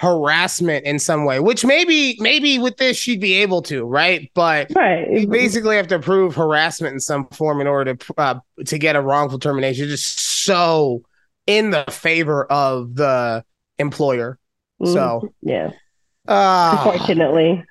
[0.01, 4.31] harassment in some way, which maybe maybe with this she'd be able to, right?
[4.33, 5.07] But Right.
[5.11, 8.95] you basically have to prove harassment in some form in order to uh, to get
[8.95, 9.87] a wrongful termination.
[9.87, 11.03] Just so
[11.45, 13.43] in the favor of the
[13.77, 14.39] employer.
[14.81, 14.93] Mhm.
[14.93, 15.69] So, yeah,
[16.27, 17.63] uh, unfortunately.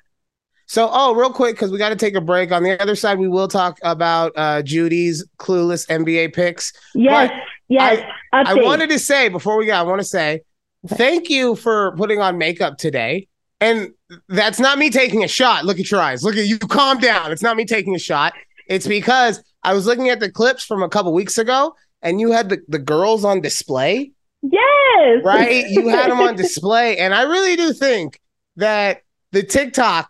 [0.67, 2.53] so, oh, real quick, because we got to take a break.
[2.53, 6.71] On the other side, we will talk about uh, Judy's clueless NBA picks.
[6.95, 7.29] Yes,
[7.67, 8.05] yes.
[8.31, 8.63] I update.
[8.63, 10.41] wanted to say before we go, I want to say
[10.87, 13.27] thank you for putting on makeup today.
[13.59, 13.91] And
[14.27, 15.65] that's not me taking a shot.
[15.65, 16.23] Look at your eyes.
[16.23, 16.57] Look at you.
[16.57, 17.31] Calm down.
[17.31, 18.33] It's not me taking a shot.
[18.67, 22.31] It's because I was looking at the clips from a couple weeks ago, and you
[22.31, 24.11] had the, the girls on display,
[24.41, 25.65] yes, right?
[25.69, 28.19] You had them on display, and I really do think
[28.55, 29.01] that
[29.31, 30.09] the TikTok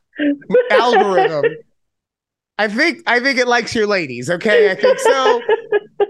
[0.72, 1.44] algorithm.
[2.62, 4.30] I think I think it likes your ladies.
[4.30, 5.42] Okay, I think so.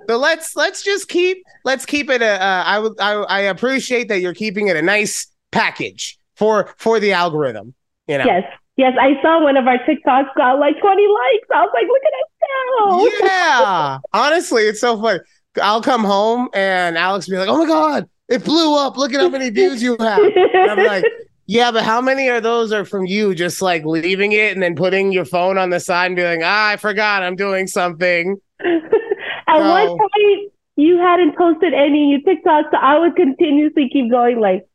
[0.09, 2.43] So let's let's just keep let's keep it a.
[2.43, 6.99] Uh, I would I, I appreciate that you're keeping it a nice package for for
[6.99, 7.73] the algorithm.
[8.07, 8.25] You know.
[8.25, 8.43] Yes.
[8.75, 11.47] Yes, I saw one of our TikToks got like 20 likes.
[11.53, 13.25] I was like, look at us now.
[13.25, 13.97] Yeah.
[14.11, 15.19] Honestly, it's so funny.
[15.61, 18.97] I'll come home and Alex will be like, oh my God, it blew up.
[18.97, 20.19] Look at how many views you have.
[20.19, 21.05] And I'm like,
[21.51, 24.73] yeah, but how many of those are from you just like leaving it and then
[24.73, 28.37] putting your phone on the side and being like, ah, I forgot I'm doing something.
[28.63, 34.09] At so, one point, you hadn't posted any new TikToks, so I would continuously keep
[34.09, 34.65] going like,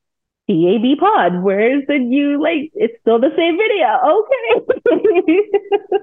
[0.51, 3.99] TAB pod, where's the you like it's still the same video.
[5.09, 5.99] Okay.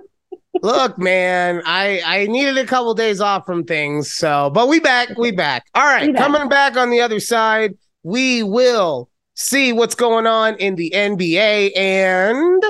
[0.63, 5.19] Look, man, I I needed a couple days off from things, so but we back,
[5.19, 5.67] we back.
[5.75, 6.21] All right, back.
[6.21, 11.75] coming back on the other side, we will see what's going on in the NBA
[11.75, 12.63] and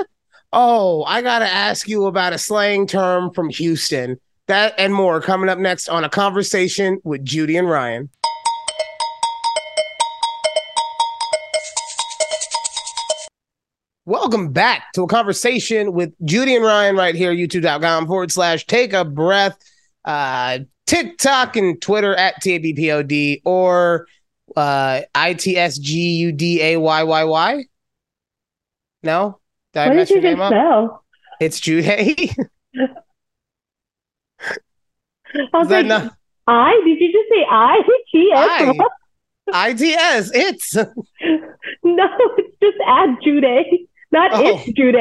[0.52, 4.18] oh, I got to ask you about a slang term from Houston.
[4.46, 8.08] That and more coming up next on a conversation with Judy and Ryan.
[14.06, 18.92] Welcome back to a conversation with Judy and Ryan right here, youtube.com forward slash take
[18.92, 19.56] a breath,
[20.04, 24.06] uh, TikTok and Twitter at TABPOD or
[24.56, 25.64] uh, I-T-S-G-U-D-A-Y-Y-Y.
[29.02, 29.40] No?
[29.72, 30.52] Did I what mess did your name up?
[30.52, 31.04] Spell?
[31.40, 32.34] It's Judy.
[35.52, 36.14] I was like, not-
[36.46, 36.80] I?
[36.84, 37.80] Did you just say I?
[38.12, 38.38] T-S?
[38.38, 38.78] I.
[39.52, 40.30] I-T-S.
[40.34, 40.74] It's.
[41.82, 43.88] no, it's just add Judy.
[44.10, 44.40] Not oh.
[44.44, 44.96] it's Jude.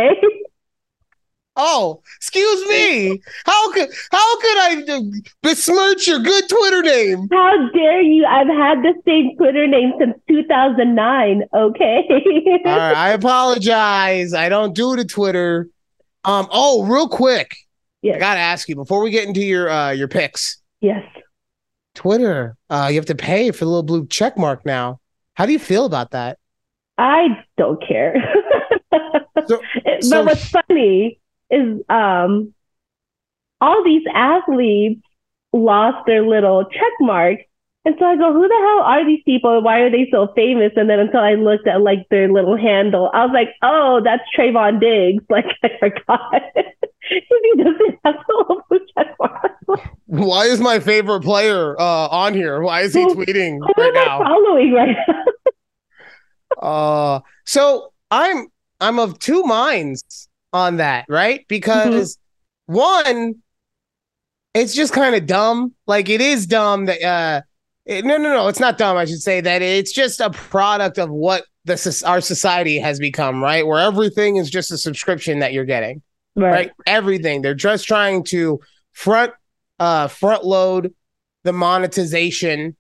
[1.56, 3.22] Oh, excuse me.
[3.46, 5.02] How could how could I
[5.44, 7.28] besmirch your good Twitter name?
[7.32, 8.26] How dare you?
[8.26, 11.44] I've had the same Twitter name since 2009.
[11.54, 12.62] Okay.
[12.66, 14.34] All right, I apologize.
[14.34, 15.70] I don't do the Twitter.
[16.24, 16.48] Um.
[16.52, 17.56] Oh, real quick.
[18.02, 18.16] Yes.
[18.16, 20.58] I gotta ask you before we get into your uh your picks.
[20.82, 21.06] Yes.
[21.94, 22.58] Twitter.
[22.72, 25.00] Uh, you have to pay for the little blue check mark now.
[25.36, 26.40] How do you feel about that?
[26.98, 27.28] I
[27.58, 28.16] don't care.
[29.48, 31.20] so, but so, what's funny
[31.54, 32.54] is um,
[33.62, 35.02] all these athletes
[35.54, 37.40] lost their little check mark.
[37.86, 39.62] And so I go, who the hell are these people?
[39.62, 40.72] Why are they so famous?
[40.78, 44.24] And then until I looked at like their little handle, I was like, oh, that's
[44.38, 45.24] Trevon Diggs.
[45.30, 46.42] Like I forgot.
[47.10, 49.52] he doesn't have the little check mark.
[50.06, 52.62] Why is my favorite player uh, on here?
[52.62, 54.20] Why is he tweeting who right now?
[54.20, 55.24] Following right now.
[56.62, 58.48] uh, so I'm
[58.80, 61.46] I'm of two minds on that, right?
[61.48, 62.18] Because
[62.70, 62.74] mm-hmm.
[62.74, 63.36] one,
[64.54, 65.74] it's just kind of dumb.
[65.88, 67.42] Like it is dumb that uh
[67.86, 70.98] it, no no no, it's not dumb, I should say that it's just a product
[70.98, 73.66] of what the our society has become, right?
[73.66, 76.02] Where everything is just a subscription that you're getting.
[76.36, 76.52] Right.
[76.52, 76.72] right?
[76.88, 77.42] Everything.
[77.42, 78.60] They're just trying to
[78.94, 79.34] front
[79.80, 80.94] uh front load
[81.44, 82.78] the monetization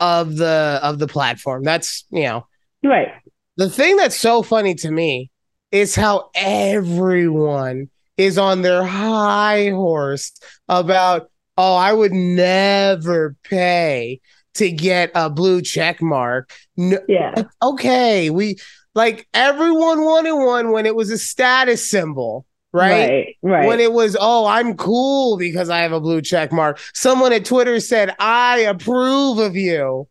[0.00, 1.62] of the of the platform.
[1.62, 2.46] That's, you know.
[2.82, 3.08] Right.
[3.56, 5.29] The thing that's so funny to me
[5.72, 10.32] is how everyone is on their high horse
[10.68, 14.20] about, oh, I would never pay
[14.54, 16.52] to get a blue check mark.
[16.76, 17.44] No, yeah.
[17.62, 18.30] Okay.
[18.30, 18.58] We
[18.94, 22.46] like everyone wanted one when it was a status symbol.
[22.72, 23.10] Right?
[23.10, 23.36] right?
[23.42, 23.66] Right.
[23.66, 26.78] When it was, oh, I'm cool because I have a blue check mark.
[26.94, 30.06] Someone at Twitter said, I approve of you.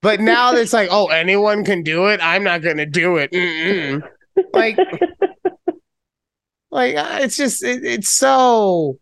[0.00, 2.20] But now it's like, oh, anyone can do it.
[2.22, 3.32] I'm not going to do it.
[3.32, 4.08] Mm-mm
[4.52, 4.78] like
[6.70, 8.98] like uh, it's just it, it's so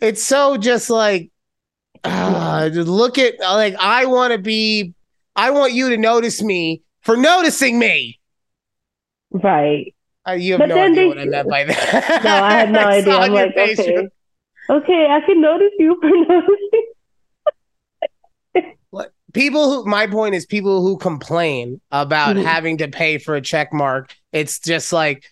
[0.00, 1.30] it's so just like
[2.04, 4.94] uh, look at like I want to be
[5.34, 8.20] I want you to notice me for noticing me.
[9.30, 9.94] Right.
[10.26, 12.20] Uh, you have but no idea they, what I meant by that.
[12.24, 13.16] No, I had no idea.
[13.16, 14.08] I'm like, okay.
[14.70, 16.93] okay, I can notice you for noticing
[19.34, 22.46] people who my point is people who complain about mm-hmm.
[22.46, 25.24] having to pay for a check mark it's just like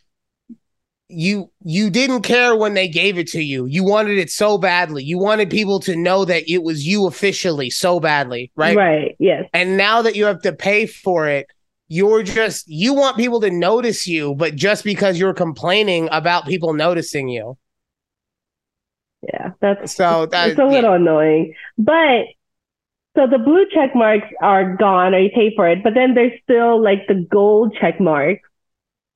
[1.12, 3.66] you you didn't care when they gave it to you.
[3.66, 5.04] You wanted it so badly.
[5.04, 8.76] You wanted people to know that it was you officially so badly right?
[8.76, 9.48] Right yes.
[9.52, 11.46] And now that you have to pay for it
[11.88, 16.72] you're just you want people to notice you but just because you're complaining about people
[16.72, 17.58] noticing you.
[19.30, 20.96] Yeah that's so that's a little yeah.
[20.96, 21.54] annoying.
[21.76, 22.24] But
[23.16, 26.32] so the blue check marks are gone or you pay for it, but then there's
[26.42, 28.38] still like the gold check mark.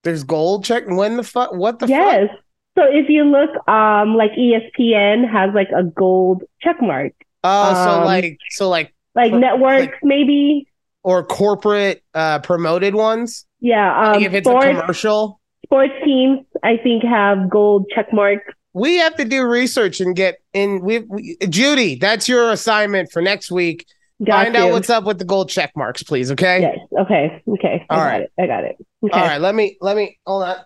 [0.04, 0.84] There's gold check.
[0.86, 1.54] When the fuck?
[1.54, 2.28] What the yes.
[2.30, 2.40] Fuck?
[2.78, 7.12] So if you look, um, like ESPN has like a gold check mark.
[7.42, 10.68] Oh, um, so like, so like, like networks like, maybe,
[11.02, 13.46] or corporate uh promoted ones.
[13.60, 13.98] Yeah.
[13.98, 18.42] Um, like if it's sports, a commercial, sports teams I think have gold check mark
[18.76, 20.82] we have to do research and get in.
[20.82, 23.86] We, we Judy, that's your assignment for next week.
[24.22, 24.60] Got Find you.
[24.62, 26.30] out what's up with the gold check marks, please.
[26.30, 26.60] Okay.
[26.60, 26.78] Yes.
[27.00, 27.42] Okay.
[27.48, 27.86] Okay.
[27.88, 28.28] All I right.
[28.38, 28.76] I got it.
[29.04, 29.18] Okay.
[29.18, 29.40] All right.
[29.40, 29.76] Let me.
[29.80, 30.18] Let me.
[30.26, 30.56] Hold on.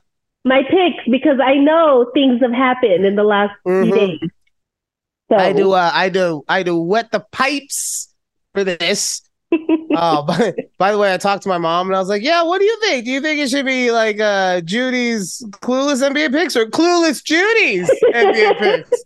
[0.45, 3.85] my picks because I know things have happened in the last Mhm.
[3.85, 4.19] few days.
[5.31, 5.73] So I do.
[5.73, 6.43] Uh, I do.
[6.49, 8.13] I do wet the pipes
[8.55, 9.23] for this.
[9.53, 12.43] Oh, by, by the way, I talked to my mom and I was like, "Yeah,
[12.43, 13.05] what do you think?
[13.05, 17.91] Do you think it should be like uh Judy's clueless NBA picks or clueless Judy's
[18.15, 19.05] NBA picks?"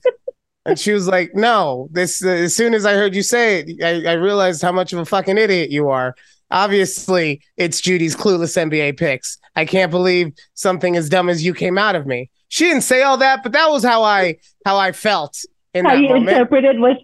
[0.67, 1.89] And she was like, "No.
[1.93, 4.93] This uh, as soon as I heard you say it, I, I realized how much
[4.93, 6.15] of a fucking idiot you are.
[6.51, 9.39] Obviously, it's Judy's clueless NBA picks.
[9.57, 12.31] I can't believe something as dumb as you came out of me.
[12.49, 15.95] She didn't say all that, but that was how I how I felt in how
[15.95, 16.29] you moment.
[16.29, 16.99] interpreted what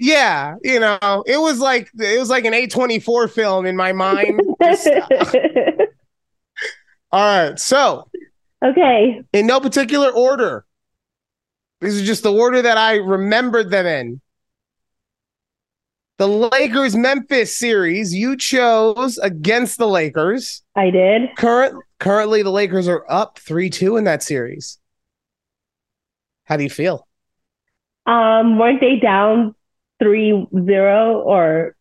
[0.00, 4.40] Yeah, you know, it was like it was like an A24 film in my mind.
[4.62, 4.88] Just-
[7.12, 7.20] all
[7.50, 7.58] right.
[7.58, 8.08] So,
[8.64, 9.20] Okay.
[9.32, 10.64] in no particular order.
[11.80, 14.20] These are just the order that I remembered them in.
[16.18, 20.62] The Lakers Memphis series, you chose against the Lakers.
[20.74, 21.36] I did.
[21.36, 24.78] Current currently the Lakers are up 3-2 in that series.
[26.44, 27.06] How do you feel?
[28.06, 29.54] Um, weren't they down
[30.00, 31.74] three zero or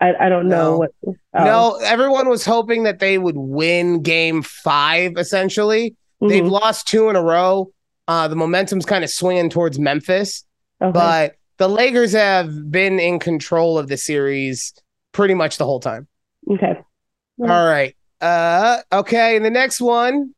[0.00, 0.78] I, I don't know No.
[0.78, 1.14] what oh.
[1.34, 5.94] No, everyone was hoping that they would win game 5 essentially.
[6.20, 6.50] They've Mhm.
[6.50, 7.70] lost two in a row.
[8.08, 10.44] Uh, the momentum's kind of swinging towards Memphis,
[10.82, 10.92] Okay.
[10.92, 14.74] but the Lakers have been in control of the series
[15.12, 16.06] pretty much the whole time.
[16.50, 16.78] okay.
[17.40, 17.94] All right.
[18.20, 19.36] Uh, okay.
[19.36, 20.34] And the next one,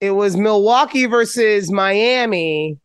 [0.00, 2.78] it was Milwaukee versus Miami,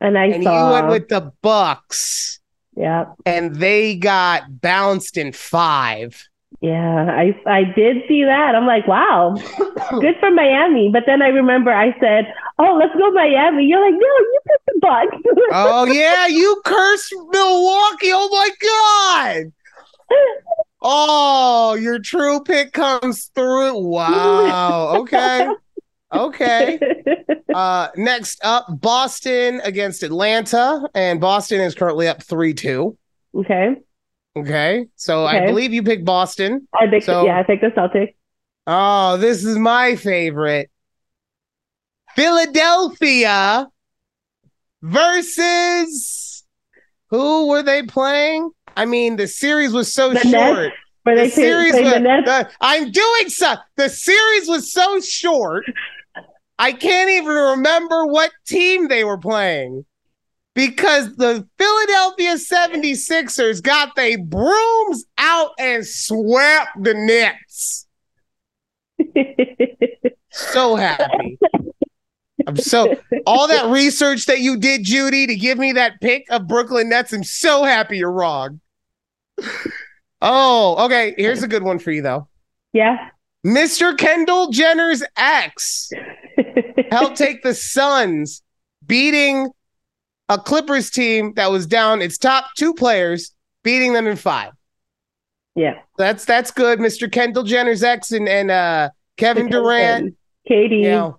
[0.00, 2.38] And I and saw you went with the Bucks,
[2.76, 3.06] yeah.
[3.24, 6.28] and they got bounced in five.
[6.60, 8.54] Yeah, I I did see that.
[8.54, 9.34] I'm like, wow,
[10.00, 10.88] good for Miami.
[10.92, 13.64] But then I remember I said, oh, let's go Miami.
[13.66, 15.16] You're like, no, you picked the Bucks.
[15.52, 18.12] oh yeah, you cursed Milwaukee.
[18.12, 19.52] Oh my god.
[20.86, 23.78] Oh, your true pick comes through.
[23.78, 24.98] Wow.
[24.98, 25.48] Okay.
[26.14, 26.78] Okay.
[27.54, 32.96] Uh next up, Boston against Atlanta, and Boston is currently up 3-2.
[33.36, 33.76] okay.
[34.36, 34.86] Okay.
[34.96, 36.66] So I believe you picked Boston.
[36.74, 38.14] I picked So- yeah, I picked the Celtics.
[38.66, 40.68] Oh, this is my favorite.
[42.16, 43.68] Philadelphia
[44.82, 46.44] versus
[47.10, 48.50] who were they playing?
[48.76, 50.32] I mean, the series was so The short.
[50.32, 50.74] Nets?
[51.06, 53.54] Were they the series was, the the- I'm doing so.
[53.76, 55.64] The series was so short.
[56.58, 59.84] I can't even remember what team they were playing
[60.54, 67.86] because the Philadelphia 76ers got their brooms out and swept the Nets.
[70.30, 71.38] So happy.
[72.46, 72.94] I'm so
[73.26, 77.12] all that research that you did, Judy, to give me that pick of Brooklyn Nets.
[77.12, 78.60] I'm so happy you're wrong.
[80.20, 81.14] Oh, okay.
[81.16, 82.28] Here's a good one for you though.
[82.72, 83.10] yeah.
[83.44, 83.96] Mr.
[83.96, 85.90] Kendall Jenner's ex
[86.90, 88.42] helped take the Suns,
[88.86, 89.50] beating
[90.28, 94.52] a Clippers team that was down its top two players, beating them in five.
[95.54, 95.74] yeah.
[95.98, 96.78] That's that's good.
[96.80, 97.10] Mr.
[97.10, 100.16] Kendall Jenner's ex and, and uh Kevin Durant.
[100.48, 101.18] Katie, You know,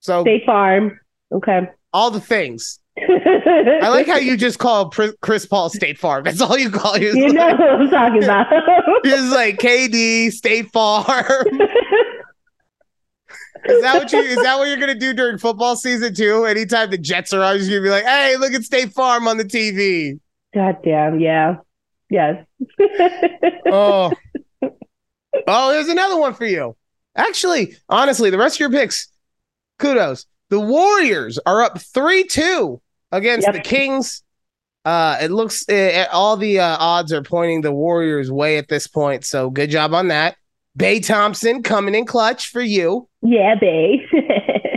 [0.00, 0.98] so State Farm.
[1.32, 1.68] Okay.
[1.92, 2.80] all the things.
[2.98, 4.90] I like how you just call
[5.20, 6.24] Chris Paul State Farm.
[6.24, 7.02] That's all you call it.
[7.02, 8.46] you know what I'm talking about.
[9.04, 11.04] It's like KD State Farm.
[13.68, 14.20] Is that what you?
[14.20, 16.44] Is that what you're gonna do during football season too?
[16.44, 19.36] Anytime the Jets are on, you're gonna be like, "Hey, look at State Farm on
[19.36, 20.18] the TV."
[20.54, 21.56] God damn, yeah.
[22.10, 22.44] Yes.
[23.68, 24.12] Oh,
[25.48, 26.76] oh, there's another one for you.
[27.16, 29.08] Actually, honestly, the rest of your picks,
[29.78, 30.26] kudos.
[30.50, 33.54] The Warriors are up three two against Yep.
[33.54, 34.22] the Kings.
[34.84, 38.86] Uh, it looks uh, all the uh, odds are pointing the Warriors' way at this
[38.86, 39.24] point.
[39.24, 40.36] So good job on that.
[40.76, 43.08] Bay Thompson coming in clutch for you.
[43.26, 44.00] Yeah, babe.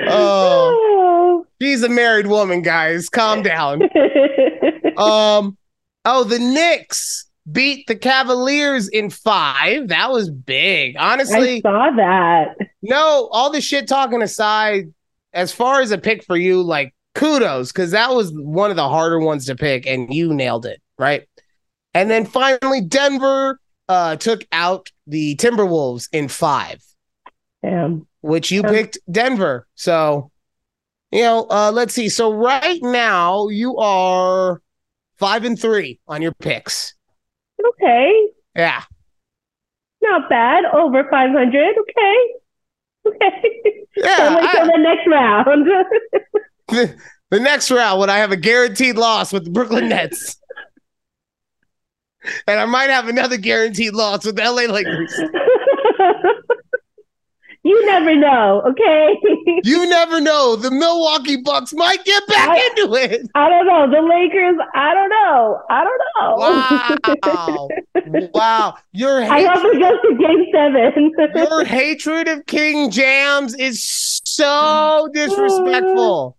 [0.00, 3.08] Oh, she's a married woman, guys.
[3.08, 3.82] Calm down.
[4.98, 5.56] Um,
[6.04, 9.86] oh, the Knicks beat the Cavaliers in five.
[9.86, 10.96] That was big.
[10.96, 12.56] I Honestly, saw that.
[12.82, 14.92] no, all the shit talking aside,
[15.32, 18.88] as far as a pick for you, like kudos, because that was one of the
[18.88, 21.28] harder ones to pick, and you nailed it, right?
[21.94, 26.82] And then finally, Denver uh took out the Timberwolves in five.
[27.62, 28.06] Damn.
[28.20, 29.66] which you Um, picked Denver.
[29.74, 30.30] So,
[31.10, 32.08] you know, uh, let's see.
[32.08, 34.60] So right now you are
[35.18, 36.94] five and three on your picks.
[37.66, 38.26] Okay.
[38.54, 38.82] Yeah.
[40.02, 40.64] Not bad.
[40.66, 41.74] Over 500.
[41.80, 42.16] Okay.
[43.08, 43.84] Okay.
[43.96, 44.36] Yeah.
[44.36, 45.66] Wait till the next round.
[46.68, 46.96] the,
[47.30, 50.36] the next round when I have a guaranteed loss with the Brooklyn Nets.
[52.46, 55.12] and I might have another guaranteed loss with the LA Lakers.
[57.64, 59.16] you never know, okay?
[59.64, 60.56] you never know.
[60.56, 63.28] The Milwaukee Bucks might get back I- into it.
[63.34, 63.90] I don't know.
[63.90, 65.62] The Lakers, I don't know.
[65.70, 66.36] I don't know.
[67.28, 67.68] Wow.
[68.34, 68.74] wow.
[68.92, 71.12] Your I hope hatred, it goes to game seven.
[71.48, 73.82] your hatred of King James is
[74.24, 76.36] so disrespectful.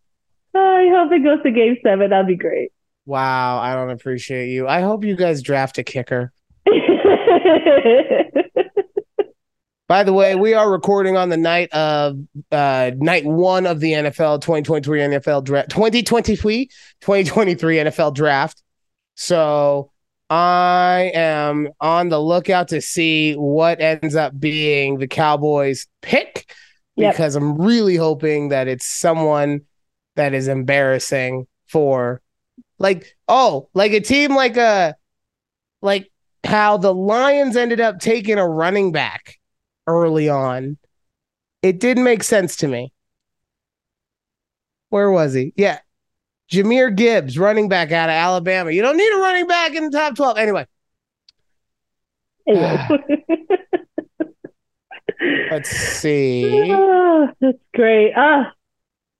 [0.56, 2.10] I hope it goes to game seven.
[2.10, 2.72] That'd be great.
[3.10, 4.68] Wow, I don't appreciate you.
[4.68, 6.32] I hope you guys draft a kicker.
[9.88, 12.20] By the way, we are recording on the night of
[12.51, 16.68] uh night one of the NFL 2023 NFL draft 2023
[17.01, 18.62] 2023 NFL draft.
[19.16, 19.89] So
[20.30, 26.53] I am on the lookout to see what ends up being the Cowboys pick
[26.95, 27.14] Yep.
[27.16, 29.62] because I'm really hoping that it's someone
[30.16, 32.22] that is embarrassing for
[32.80, 34.96] like oh, like a team like a
[35.82, 36.12] like
[36.44, 39.36] how the Lions ended up taking a running back
[39.88, 40.78] early on.
[41.62, 42.94] It didn't make sense to me.
[44.90, 45.54] Where was he?
[45.56, 45.80] Yeah.
[46.52, 48.72] Jahmyr Gibbs, running back out of Alabama.
[48.72, 50.38] You don't need a running back in the top 12.
[50.38, 50.66] Anyway,
[52.48, 52.88] Anyway.
[55.52, 56.72] let's see.
[56.72, 58.14] Ah, that's great.
[58.16, 58.52] Ah,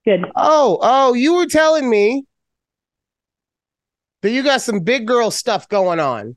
[0.06, 0.26] good.
[0.36, 2.24] Oh, oh, you were telling me
[4.22, 6.36] that you got some big girl stuff going on.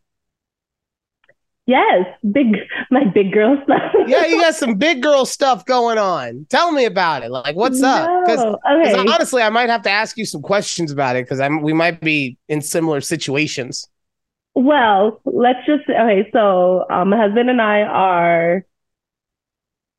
[1.67, 2.57] Yes, big
[2.91, 3.93] my big girl stuff.
[4.07, 6.47] Yeah, you got some big girl stuff going on.
[6.51, 7.31] Tell me about it.
[7.31, 8.25] Like, what's up?
[8.25, 8.99] Because okay.
[8.99, 12.01] honestly, I might have to ask you some questions about it because I'm we might
[12.01, 13.89] be in similar situations.
[14.55, 16.29] Well, let's just okay.
[16.33, 18.67] So, um, my husband and I are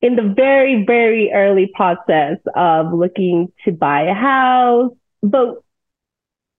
[0.04, 4.92] in the very, very early process of looking to buy a house.
[5.22, 5.63] But,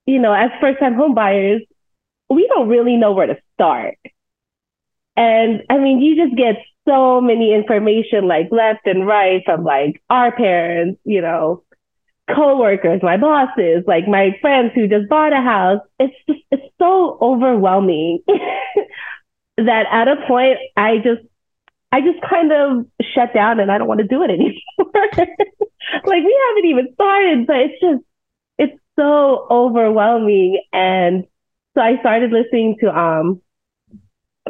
[0.06, 1.62] you know, as first time home buyers,
[2.30, 3.98] we don't really know where to start.
[5.16, 10.02] And I mean, you just get so many information like left and right from like
[10.10, 11.64] our parents, you know,
[12.34, 15.82] coworkers, my bosses, like my friends who just bought a house.
[16.00, 18.20] It's just it's so overwhelming
[19.58, 21.22] that at a point I just
[21.92, 24.56] I just kind of shut down and I don't want to do it anymore.
[26.06, 28.04] like we haven't even started, but it's just
[28.98, 30.62] so overwhelming.
[30.74, 31.26] And
[31.76, 33.42] so I started listening to um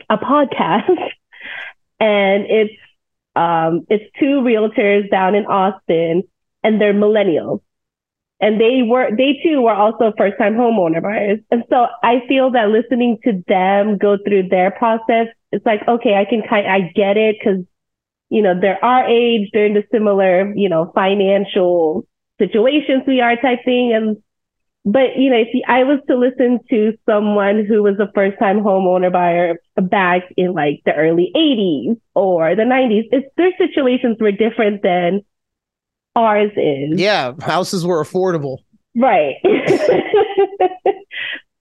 [0.10, 0.90] a podcast
[2.00, 2.74] and it's
[3.36, 6.24] um it's two realtors down in Austin
[6.64, 7.62] and they're millennials.
[8.42, 11.40] And they were they too were also first time homeowner buyers.
[11.52, 16.16] And so I feel that listening to them go through their process, it's like, okay,
[16.16, 17.64] I can kind I get it because
[18.30, 22.08] you know, they're our age, they're in the similar, you know, financial
[22.40, 23.94] situations we are type thing.
[23.94, 24.18] And
[24.86, 28.60] but you know, if I was to listen to someone who was a first time
[28.60, 34.32] homeowner buyer back in like the early 80s or the 90s, it's their situations were
[34.32, 35.22] different than
[36.16, 37.00] ours is.
[37.00, 38.60] Yeah, houses were affordable.
[38.96, 39.36] Right.
[39.44, 39.50] so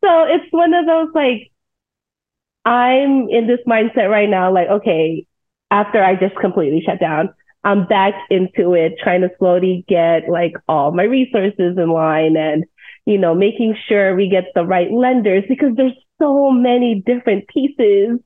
[0.03, 1.51] it's one of those like
[2.67, 5.27] I'm in this mindset right now, like, okay,
[5.71, 10.53] after I just completely shut down, I'm back into it, trying to slowly get like
[10.69, 12.65] all my resources in line and,
[13.07, 18.19] you know, making sure we get the right lenders because there's so many different pieces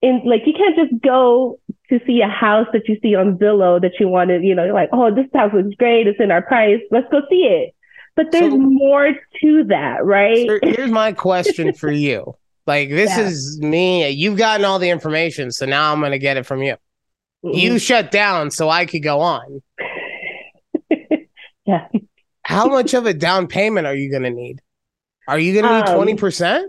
[0.00, 1.58] in like you can't just go
[1.88, 4.74] to see a house that you see on Zillow that you wanted, you know, you're
[4.74, 7.74] like, oh, this house looks great, it's in our price, let's go see it.
[8.14, 9.12] But there's So- more
[9.42, 10.36] to that, right?
[10.36, 12.34] Here- Here's my question for you.
[12.66, 13.24] Like, this Yeah.
[13.24, 14.08] is me.
[14.10, 16.76] You've gotten all the information, so now I'm going to get it from you.
[17.42, 17.76] You mm-hmm.
[17.78, 19.62] shut down so I could go on.
[21.64, 21.86] yeah.
[22.48, 24.60] How much of a down payment are you going to need?
[25.26, 26.64] Are you going to need Um, 20%?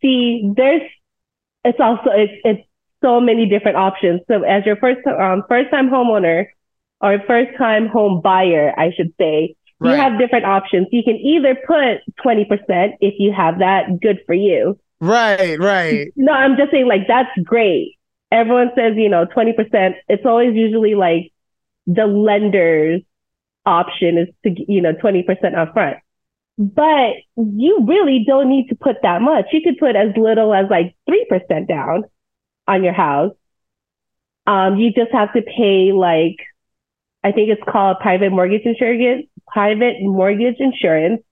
[0.00, 0.82] See, there's
[1.64, 2.62] it's also it's it's
[3.02, 4.20] so many different options.
[4.28, 6.46] So as your first um first time homeowner
[7.00, 10.86] or first time home buyer, I should say, you have different options.
[10.92, 14.78] You can either put 20% if you have that, good for you.
[15.00, 16.12] Right, right.
[16.16, 17.96] No, I'm just saying like that's great.
[18.32, 19.94] Everyone says, you know, 20%.
[20.08, 21.32] It's always usually like
[21.86, 23.02] the lender's
[23.66, 25.96] option is to, you know, 20% upfront.
[26.58, 29.46] But you really don't need to put that much.
[29.52, 32.04] You could put as little as like 3% down
[32.66, 33.32] on your house.
[34.46, 36.36] Um, you just have to pay like,
[37.22, 41.22] I think it's called private mortgage insurance, private mortgage insurance,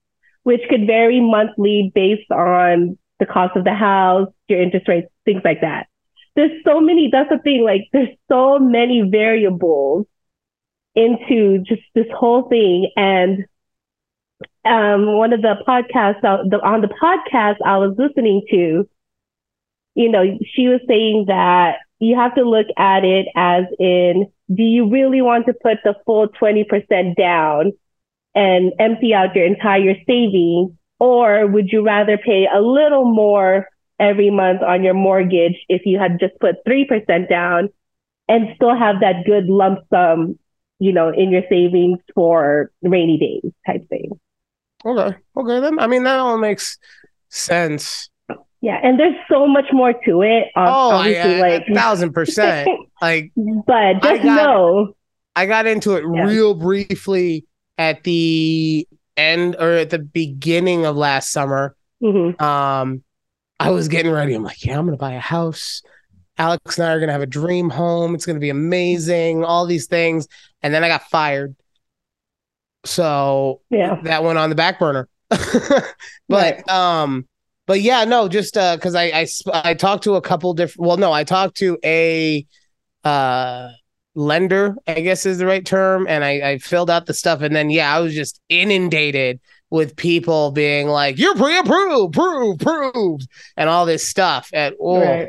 [0.43, 5.43] which could vary monthly based on the cost of the house, your interest rates, things
[5.45, 5.87] like that.
[6.37, 10.07] There's so many, that's the thing, like there's so many variables
[10.95, 12.91] into just this whole thing.
[12.97, 13.45] And
[14.65, 18.89] um, one of the podcasts uh, the, on the podcast I was listening to,
[19.95, 20.25] you know,
[20.55, 25.23] she was saying that you have to look at it as in do you really
[25.23, 27.73] want to put the full 20% down
[28.35, 33.69] and empty out your entire savings or would you rather pay a little more
[33.99, 37.69] every month on your mortgage if you had just put 3% down
[38.29, 40.39] and still have that good lump sum,
[40.85, 44.11] you know, in your savings for rainy days type thing.
[44.85, 45.17] Okay.
[45.37, 45.61] Okay.
[45.61, 46.79] Then I mean that all makes
[47.31, 48.11] sense.
[48.61, 50.47] Yeah, and there's so much more to it.
[50.57, 52.67] Oh, yeah, like a thousand percent.
[53.03, 54.97] like, but just I got, know,
[55.37, 56.25] I got into it yeah.
[56.25, 57.45] real briefly
[57.77, 61.77] at the end or at the beginning of last summer.
[62.03, 62.43] Mm-hmm.
[62.43, 63.05] Um,
[63.61, 64.35] I was getting ready.
[64.35, 65.83] I'm like, yeah, I'm gonna buy a house.
[66.39, 68.15] Alex and I are gonna have a dream home.
[68.15, 69.45] It's gonna be amazing.
[69.45, 70.27] All these things,
[70.65, 71.55] and then I got fired.
[72.85, 75.09] So yeah, that went on the back burner.
[75.29, 75.93] but
[76.29, 76.69] right.
[76.69, 77.29] um,
[77.67, 80.89] but yeah, no, just uh, because I, I I talked to a couple different.
[80.89, 82.45] Well, no, I talked to a
[83.05, 83.69] uh
[84.15, 87.55] lender, I guess is the right term, and I, I filled out the stuff, and
[87.55, 89.41] then yeah, I was just inundated
[89.71, 94.49] with people being like, "You're pre-approved, proved, proved," and all this stuff.
[94.55, 95.29] At oh,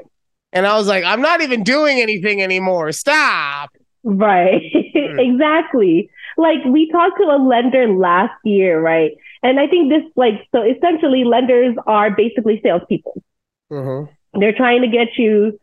[0.53, 2.91] and I was like, "I'm not even doing anything anymore.
[2.93, 3.71] Stop."
[4.03, 4.61] Right.
[4.95, 5.33] Mm.
[5.33, 6.09] exactly.
[6.37, 9.11] Like we talked to a lender last year, right?
[9.43, 13.21] And I think this, like, so essentially, lenders are basically salespeople.
[13.71, 14.39] Mm-hmm.
[14.39, 15.59] They're trying to get you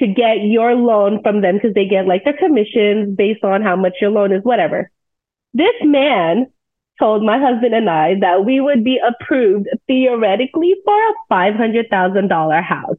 [0.00, 3.76] to get your loan from them because they get like their commissions based on how
[3.76, 4.90] much your loan is, whatever.
[5.52, 6.46] This man
[6.98, 12.96] told my husband and I that we would be approved theoretically for a $500,000 house.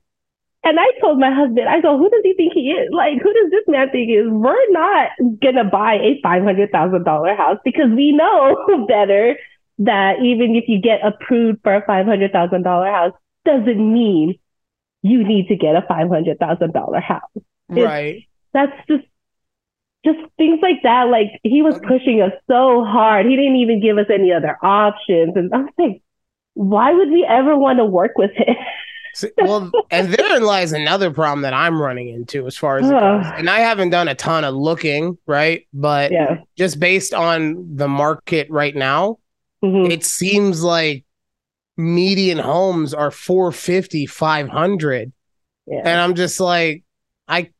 [0.63, 2.89] And I told my husband, I go, who does he think he is?
[2.91, 4.27] Like, who does this man think he is?
[4.29, 5.09] We're not
[5.41, 9.37] going to buy a $500,000 house because we know better
[9.79, 14.37] that even if you get approved for a $500,000 house, doesn't mean
[15.01, 17.21] you need to get a $500,000 house.
[17.67, 18.15] Right.
[18.15, 19.05] It's, that's just,
[20.05, 21.05] just things like that.
[21.05, 23.25] Like he was pushing us so hard.
[23.25, 25.35] He didn't even give us any other options.
[25.35, 26.03] And I was like,
[26.53, 28.55] why would we ever want to work with him?
[29.37, 32.93] well, and therein lies another problem that I'm running into as far as it.
[32.93, 35.67] And I haven't done a ton of looking, right?
[35.73, 36.37] But yeah.
[36.57, 39.17] just based on the market right now,
[39.63, 39.91] Mm-hmm.
[39.91, 41.05] It seems like
[41.77, 45.13] median homes are 450, 500.
[45.67, 45.77] Yeah.
[45.77, 46.83] And I'm just like,
[47.27, 47.51] I,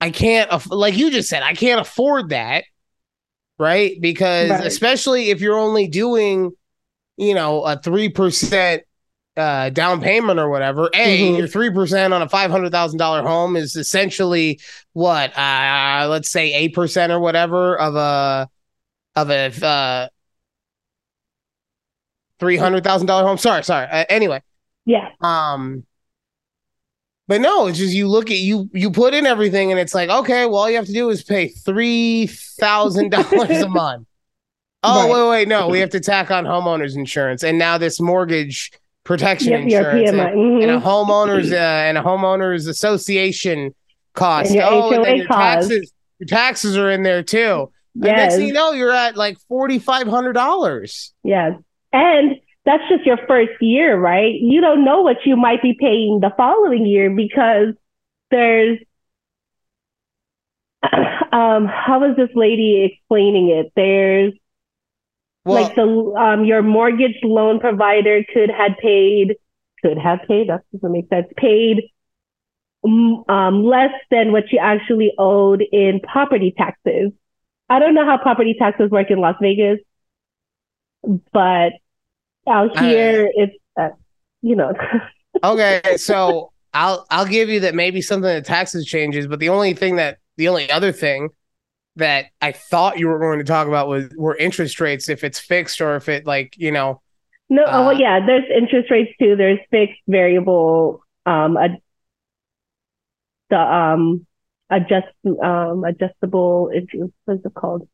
[0.00, 2.64] I can't, like you just said, I can't afford that.
[3.58, 4.00] Right.
[4.00, 4.66] Because right.
[4.66, 6.52] especially if you're only doing,
[7.16, 8.80] you know, a 3%
[9.38, 10.90] uh, down payment or whatever.
[10.94, 11.36] A, mm-hmm.
[11.36, 14.60] your three percent on a five hundred thousand dollar home is essentially
[14.92, 15.36] what?
[15.38, 18.48] Uh, let's say eight percent or whatever of a
[19.16, 20.08] of a uh,
[22.40, 23.38] three hundred thousand dollar home.
[23.38, 23.86] Sorry, sorry.
[23.86, 24.42] Uh, anyway.
[24.84, 25.10] Yeah.
[25.20, 25.84] Um.
[27.28, 30.08] But no, it's just you look at you you put in everything and it's like
[30.08, 34.06] okay, well all you have to do is pay three thousand dollars a month.
[34.82, 35.12] Oh right.
[35.12, 38.72] wait, wait, no, we have to tack on homeowners insurance and now this mortgage
[39.08, 40.62] protection yep, insurance and, mm-hmm.
[40.62, 43.74] and, a homeowners uh, and a homeowners association
[44.12, 44.54] cost.
[44.54, 47.72] Oh, and then your taxes your taxes are in there too.
[47.94, 48.08] Yes.
[48.08, 51.14] And next thing you know, you're at like forty five hundred dollars.
[51.24, 51.54] Yes.
[51.90, 52.36] And
[52.66, 54.34] that's just your first year, right?
[54.38, 57.74] You don't know what you might be paying the following year because
[58.30, 58.78] there's
[60.82, 63.72] um how was this lady explaining it?
[63.74, 64.34] There's
[65.48, 69.36] well, like the um your mortgage loan provider could had paid
[69.82, 71.90] could have paid that doesn't make sense paid
[72.84, 77.12] um less than what you actually owed in property taxes.
[77.70, 79.78] I don't know how property taxes work in Las Vegas,
[81.32, 81.72] but
[82.46, 83.88] out here uh, it's uh,
[84.42, 84.74] you know.
[85.44, 89.72] okay, so I'll I'll give you that maybe something that taxes changes, but the only
[89.72, 91.30] thing that the only other thing
[91.98, 95.38] that I thought you were going to talk about was were interest rates if it's
[95.38, 97.00] fixed or if it like you know.
[97.50, 98.24] No, uh, oh yeah.
[98.24, 99.36] There's interest rates too.
[99.36, 101.68] There's fixed, variable, um, a,
[103.50, 104.26] the um
[104.70, 105.06] adjust
[105.42, 106.70] um adjustable.
[107.24, 107.88] What's it called?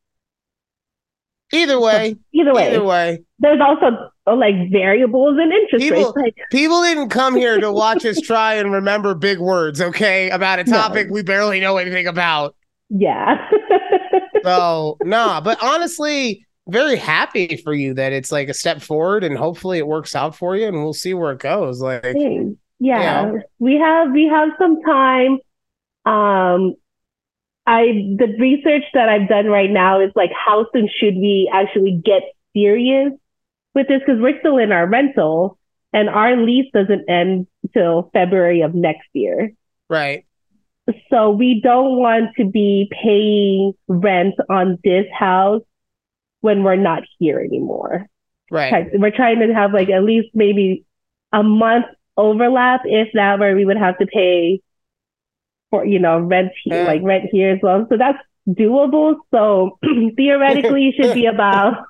[1.52, 2.16] Either way.
[2.32, 2.68] Either way.
[2.68, 3.22] Either way.
[3.38, 6.16] There's also uh, like variables and interest people, rates.
[6.16, 10.58] Like, people didn't come here to watch us try and remember big words, okay, about
[10.58, 11.14] a topic no.
[11.14, 12.56] we barely know anything about.
[12.96, 13.50] Yeah.
[14.44, 19.36] so, nah, but honestly, very happy for you that it's like a step forward and
[19.36, 21.80] hopefully it works out for you and we'll see where it goes.
[21.80, 22.04] Like,
[22.78, 23.42] yeah, you know.
[23.58, 25.32] we have we have some time.
[26.06, 26.76] Um,
[27.66, 32.00] I the research that I've done right now is like how soon should we actually
[32.04, 32.22] get
[32.54, 33.12] serious
[33.74, 35.58] with this because we're still in our rental
[35.92, 39.52] and our lease doesn't end till February of next year.
[39.88, 40.26] Right.
[41.10, 45.62] So we don't want to be paying rent on this house
[46.40, 48.06] when we're not here anymore.
[48.50, 48.86] Right.
[48.92, 50.84] We're trying to have like at least maybe
[51.32, 54.60] a month overlap, if that, where we would have to pay
[55.70, 56.86] for you know rent here, Yeah.
[56.86, 57.86] like rent here as well.
[57.88, 58.18] So that's
[58.48, 59.16] doable.
[59.32, 59.78] So
[60.16, 61.82] theoretically, it should be about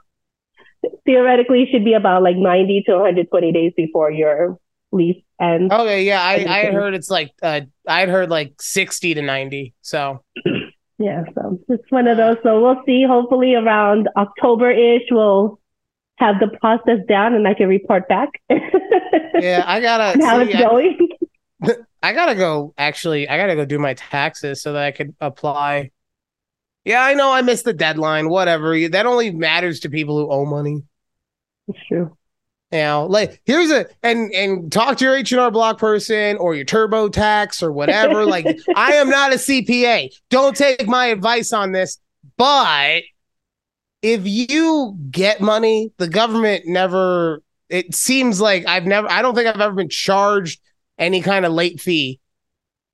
[1.05, 4.59] theoretically should be about like ninety to one hundred twenty days before your
[4.95, 5.73] lease ends.
[5.73, 9.75] Okay, yeah, I, I heard it's like uh I had heard like sixty to ninety.
[9.83, 10.23] So
[10.99, 12.37] Yeah, so it's one of those.
[12.43, 13.05] So we'll see.
[13.07, 15.59] Hopefully around October ish, we'll
[16.17, 18.31] have the process down and I can report back.
[18.51, 21.09] yeah, I gotta how see, it's I, going.
[22.03, 25.91] I gotta go actually I gotta go do my taxes so that I could apply.
[26.85, 28.89] Yeah, I know I missed the deadline, whatever.
[28.89, 30.83] That only matters to people who owe money.
[31.67, 32.17] It's true.
[32.75, 36.37] You know, like here's a and and talk to your H and R Block person
[36.39, 38.27] or your TurboTax or whatever.
[38.27, 40.13] like I am not a CPA.
[40.29, 41.99] Don't take my advice on this.
[42.37, 43.05] But
[44.03, 47.45] if you get money, the government never.
[47.69, 49.09] It seems like I've never.
[49.09, 50.61] I don't think I've ever been charged
[50.99, 52.19] any kind of late fee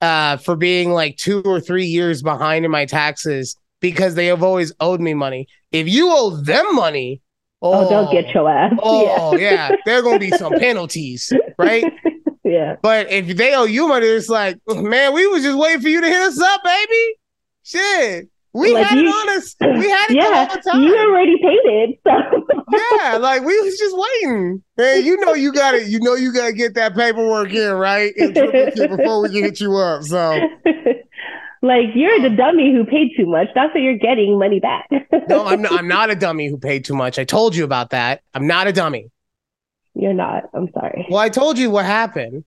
[0.02, 4.42] uh, for being like two or three years behind in my taxes because they have
[4.42, 5.48] always owed me money.
[5.72, 7.22] If you owe them money,
[7.62, 8.32] Oh, they'll get oh.
[8.34, 8.72] your ass.
[8.82, 11.84] Oh yeah, there are gonna be some penalties, right?
[12.44, 12.76] yeah.
[12.82, 16.00] But if they owe you money, it's like, man, we was just waiting for you
[16.00, 17.14] to hit us up, baby.
[17.62, 19.54] Shit, we Like had you- it on us.
[19.60, 20.82] We had it Yeah, the whole time.
[20.82, 22.00] you already paid it.
[22.02, 22.76] So.
[22.98, 24.62] yeah, like we was just waiting.
[24.76, 27.72] Hey, you know you got to You know you got to get that paperwork in
[27.72, 30.02] right before we can hit you up.
[30.02, 30.40] So
[31.62, 33.48] like you're the dummy who paid too much.
[33.54, 34.88] That's what you're getting money back.
[35.28, 37.18] no, I'm not, I'm not a dummy who paid too much.
[37.18, 38.22] I told you about that.
[38.34, 39.10] I'm not a dummy.
[39.94, 40.44] You're not.
[40.54, 41.06] I'm sorry.
[41.10, 42.44] Well, I told you what happened.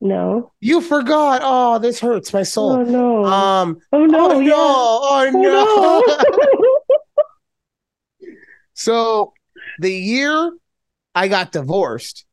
[0.00, 0.52] No.
[0.60, 1.40] You forgot.
[1.42, 2.84] Oh, this hurts my Oh soul.
[2.84, 3.24] no.
[3.24, 3.78] Um.
[3.92, 4.30] oh no.
[4.32, 4.48] oh yeah.
[4.48, 4.56] no!
[4.58, 6.62] Oh Oh, no!
[6.62, 8.32] no.
[8.74, 9.32] so
[9.78, 10.52] the year
[11.14, 12.24] I got divorced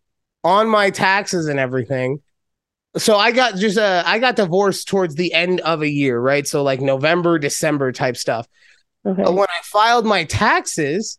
[0.43, 2.21] on my taxes and everything.
[2.97, 6.47] So I got just uh I got divorced towards the end of a year, right?
[6.47, 8.47] So like November, December type stuff.
[9.05, 9.23] okay.
[9.23, 11.17] But when I filed my taxes,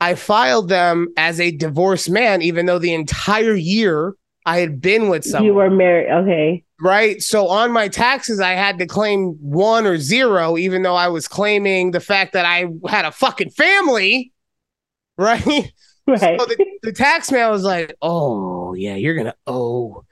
[0.00, 4.14] I filed them as a divorced man, even though the entire year
[4.46, 6.10] I had been with someone You were married.
[6.10, 6.64] Okay.
[6.80, 7.20] right?
[7.22, 11.28] So on my taxes, I had to claim one or zero, even though I was
[11.28, 14.32] claiming the fact that I had a fucking family,
[15.18, 15.72] right?
[16.06, 16.40] Right.
[16.40, 20.04] So the, the tax man was like, "Oh yeah, you're gonna owe,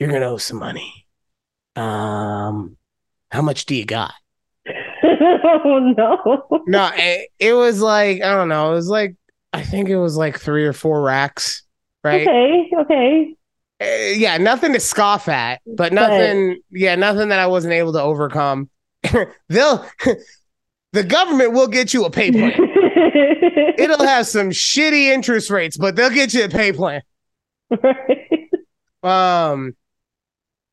[0.00, 1.06] you're gonna owe some money.
[1.76, 2.76] Um,
[3.30, 4.12] how much do you got?"
[5.04, 6.62] oh no.
[6.66, 8.72] No, it, it was like I don't know.
[8.72, 9.14] It was like
[9.52, 11.62] I think it was like three or four racks,
[12.02, 12.26] right?
[12.26, 12.70] Okay.
[12.76, 13.36] Okay.
[13.80, 16.60] Uh, yeah, nothing to scoff at, but nothing.
[16.70, 18.68] Yeah, nothing that I wasn't able to overcome.
[19.48, 19.86] They'll,
[20.92, 22.52] the government will get you a pay plan.
[23.78, 27.00] It'll have some shitty interest rates, but they'll get you a pay plan.
[27.70, 28.50] Right.
[29.02, 29.74] Um,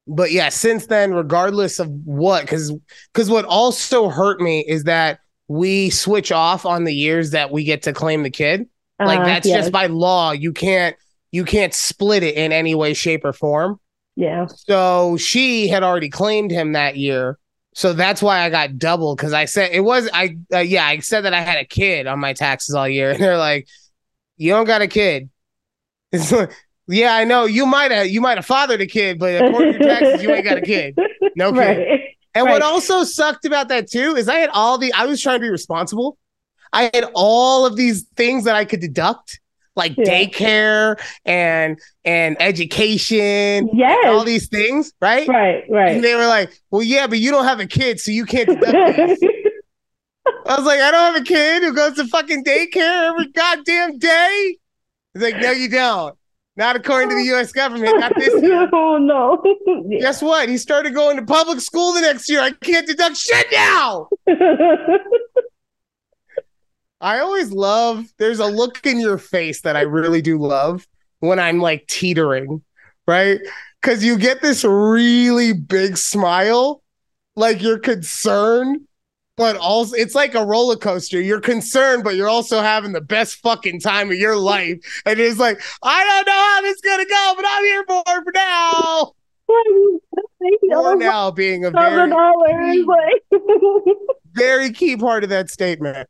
[0.08, 2.72] but yeah, since then, regardless of what, because
[3.14, 7.64] because what also hurt me is that we switch off on the years that we
[7.64, 8.68] get to claim the kid.
[9.00, 9.66] Like Uh, that's yes.
[9.66, 10.32] just by law.
[10.32, 10.96] You can't
[11.32, 13.80] you can't split it in any way, shape, or form.
[14.16, 14.48] yeah.
[14.48, 17.38] So she had already claimed him that year.
[17.74, 21.00] So that's why I got double because I said it was I uh, yeah I
[21.00, 23.68] said that I had a kid on my taxes all year and they're like
[24.38, 25.30] you don't got a kid.
[26.12, 26.52] It's like,
[26.88, 29.80] yeah, I know you might have you might have fathered a kid, but according to
[29.80, 30.98] your taxes you ain't got a kid.
[31.36, 31.58] No kid.
[31.88, 32.00] Right.
[32.36, 35.38] And what also sucked about that too is I had all the I was trying
[35.40, 36.18] to be responsible.
[36.72, 39.40] I had all of these things that I could deduct,
[39.76, 40.04] like Yeah.
[40.06, 45.28] daycare and and education, and all these things, right?
[45.28, 45.64] Right.
[45.68, 45.96] Right.
[45.96, 48.48] And they were like, "Well, yeah, but you don't have a kid, so you can't
[48.48, 49.30] deduct these."
[50.46, 53.98] I was like, "I don't have a kid who goes to fucking daycare every goddamn
[53.98, 54.58] day."
[55.16, 56.16] He's like, "No, you don't.
[56.58, 57.52] Not according to the U.S.
[57.52, 58.00] government.
[58.00, 59.42] Not this year." oh no.
[59.90, 60.00] Yeah.
[60.00, 60.50] Guess what?
[60.50, 62.42] He started going to public school the next year.
[62.42, 64.10] I can't deduct shit now.
[67.00, 68.06] I always love.
[68.18, 70.88] There's a look in your face that I really do love
[71.20, 72.64] when I'm like teetering,
[73.06, 73.40] right?
[73.82, 76.82] Because you get this really big smile,
[77.36, 78.87] like you're concerned,
[79.38, 81.22] but also it's like a roller coaster.
[81.22, 84.80] You're concerned, but you're also having the best fucking time of your life.
[85.06, 88.04] And it's like, I don't know how this is gonna go, but I'm here for
[88.08, 89.14] it for now.
[90.70, 92.12] For now being a very,
[94.34, 96.10] very key part of that statement.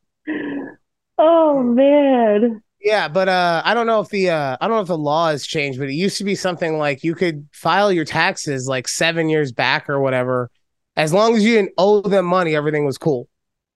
[1.19, 2.63] oh man.
[2.81, 5.29] Yeah, but uh, I don't know if the uh, I don't know if the law
[5.29, 8.87] has changed, but it used to be something like you could file your taxes like
[8.87, 10.49] seven years back or whatever,
[10.97, 13.29] As long as you didn't owe them money, everything was cool.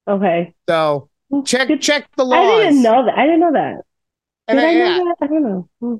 [0.07, 0.53] Okay.
[0.67, 1.07] So
[1.45, 2.39] check Good- check the laws.
[2.39, 3.17] I didn't know that.
[3.17, 3.82] I didn't know that.
[4.47, 5.15] And Did I- I, know yeah, that?
[5.22, 5.69] I don't know.
[5.80, 5.95] Hmm.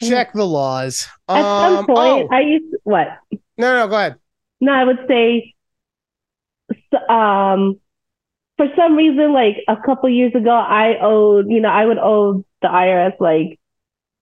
[0.00, 1.06] check the laws.
[1.28, 3.08] At some Um, point, oh, I used what?
[3.58, 4.16] no, no, go ahead.
[4.60, 5.54] No, I would say,
[7.08, 7.78] um,
[8.56, 12.44] for some reason, like a couple years ago, I owed, you know, I would owe
[12.62, 13.58] the IRS like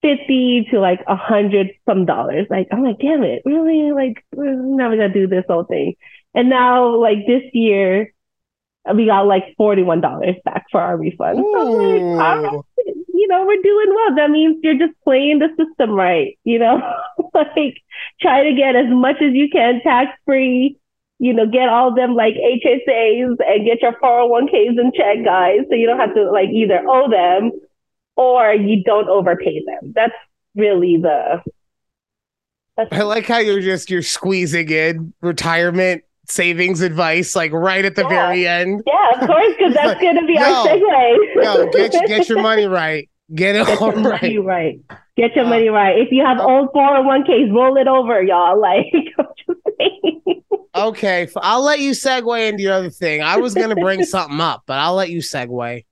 [0.03, 2.47] fifty to like a hundred some dollars.
[2.51, 3.93] Like, I'm like, damn it, really?
[3.93, 5.97] Like, we're never gonna do this whole thing.
[6.35, 8.13] And now, like this year,
[8.95, 11.39] we got like forty one dollars back for our refund.
[11.39, 12.65] So I'm like, right,
[13.21, 14.15] you know, we're doing well.
[14.17, 16.81] That means you're just playing the system right, you know?
[17.35, 17.77] like
[18.21, 20.79] try to get as much as you can tax free,
[21.19, 25.61] you know, get all them like HSAs and get your 401ks in check, guys.
[25.69, 27.53] So you don't have to like either owe them
[28.21, 29.93] or you don't overpay them.
[29.95, 30.13] That's
[30.55, 31.43] really the
[32.77, 37.97] that's I like how you're just you're squeezing in retirement savings advice like right at
[37.97, 38.09] the Yeah.
[38.09, 38.83] very end.
[38.87, 41.45] yeah, of course, because that's gonna be Yo, our segue.
[41.45, 43.09] Yo, get get your money right.
[43.35, 44.81] Get it Get all your money right.
[44.89, 44.99] right.
[45.17, 45.99] Get your Uh, money right.
[45.99, 48.59] If you have uh, old 401ks, roll it over, y'all.
[48.61, 48.87] Like,
[49.19, 50.43] I'm just saying.
[50.75, 53.23] Okay, I'll let you segue into your other thing.
[53.23, 55.85] I was gonna bring something up, but I'll let you segue.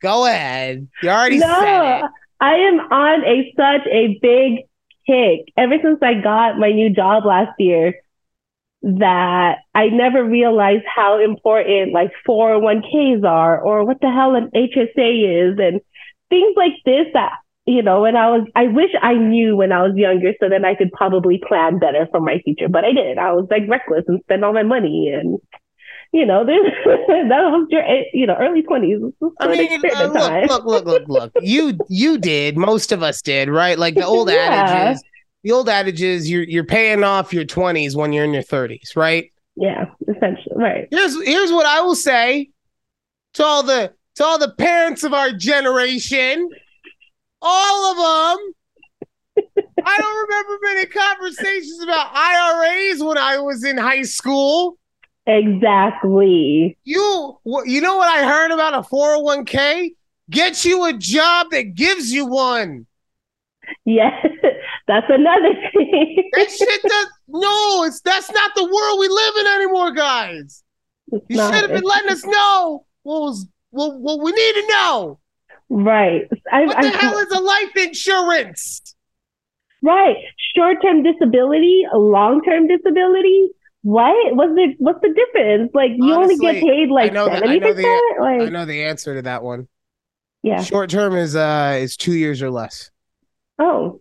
[0.00, 0.88] Go ahead.
[1.02, 2.10] You already said no, it.
[2.40, 4.66] I am on a such a big
[5.06, 7.94] kick ever since I got my new job last year
[8.82, 15.52] that I never realized how important like 401ks are or what the hell an HSA
[15.52, 15.80] is and
[16.28, 17.32] things like this that
[17.64, 20.64] you know when I was I wish I knew when I was younger so then
[20.64, 24.04] I could probably plan better for my future but I didn't I was like reckless
[24.06, 25.38] and spent all my money and
[26.16, 30.06] you know that was your you know early 20s I mean, uh,
[30.46, 31.32] look, look, look, look, look.
[31.42, 32.56] You you did.
[32.56, 33.78] Most of us did, right?
[33.78, 34.48] Like the old Yeah.
[34.50, 35.04] adages.
[35.44, 36.28] The old adages.
[36.30, 39.30] You're you're paying off your twenties when you're in your thirties, right?
[39.56, 40.88] Yeah, essentially, right.
[40.90, 42.50] Here's here's what I will say
[43.34, 46.48] to all the to all the parents of our generation,
[47.42, 48.52] all of them.
[49.84, 54.78] I don't remember many conversations about IRAs when I was in high school.
[55.26, 56.76] Exactly.
[56.84, 59.94] You you know what I heard about a 401k?
[60.30, 62.86] Get you a job that gives you one.
[63.84, 64.24] Yes,
[64.86, 66.30] that's another thing.
[66.32, 70.62] That shit does no, it's that's not the world we live in anymore, guys.
[71.12, 74.66] It's You should have been letting us know what was what, what we need to
[74.68, 75.18] know.
[75.68, 76.28] Right.
[76.52, 78.94] I, What the I, hell is a life insurance?
[79.82, 80.16] right.
[80.56, 83.50] Short-term disability, long-term disability.
[83.86, 84.34] What?
[84.34, 85.70] What's the what's the difference?
[85.72, 87.82] Like you only get paid like I know the- I seventy know the-
[88.18, 88.42] percent.
[88.42, 89.68] I know the answer to that one.
[90.42, 90.60] yeah.
[90.60, 92.90] Short term is uh is two years or less.
[93.60, 94.00] Oh.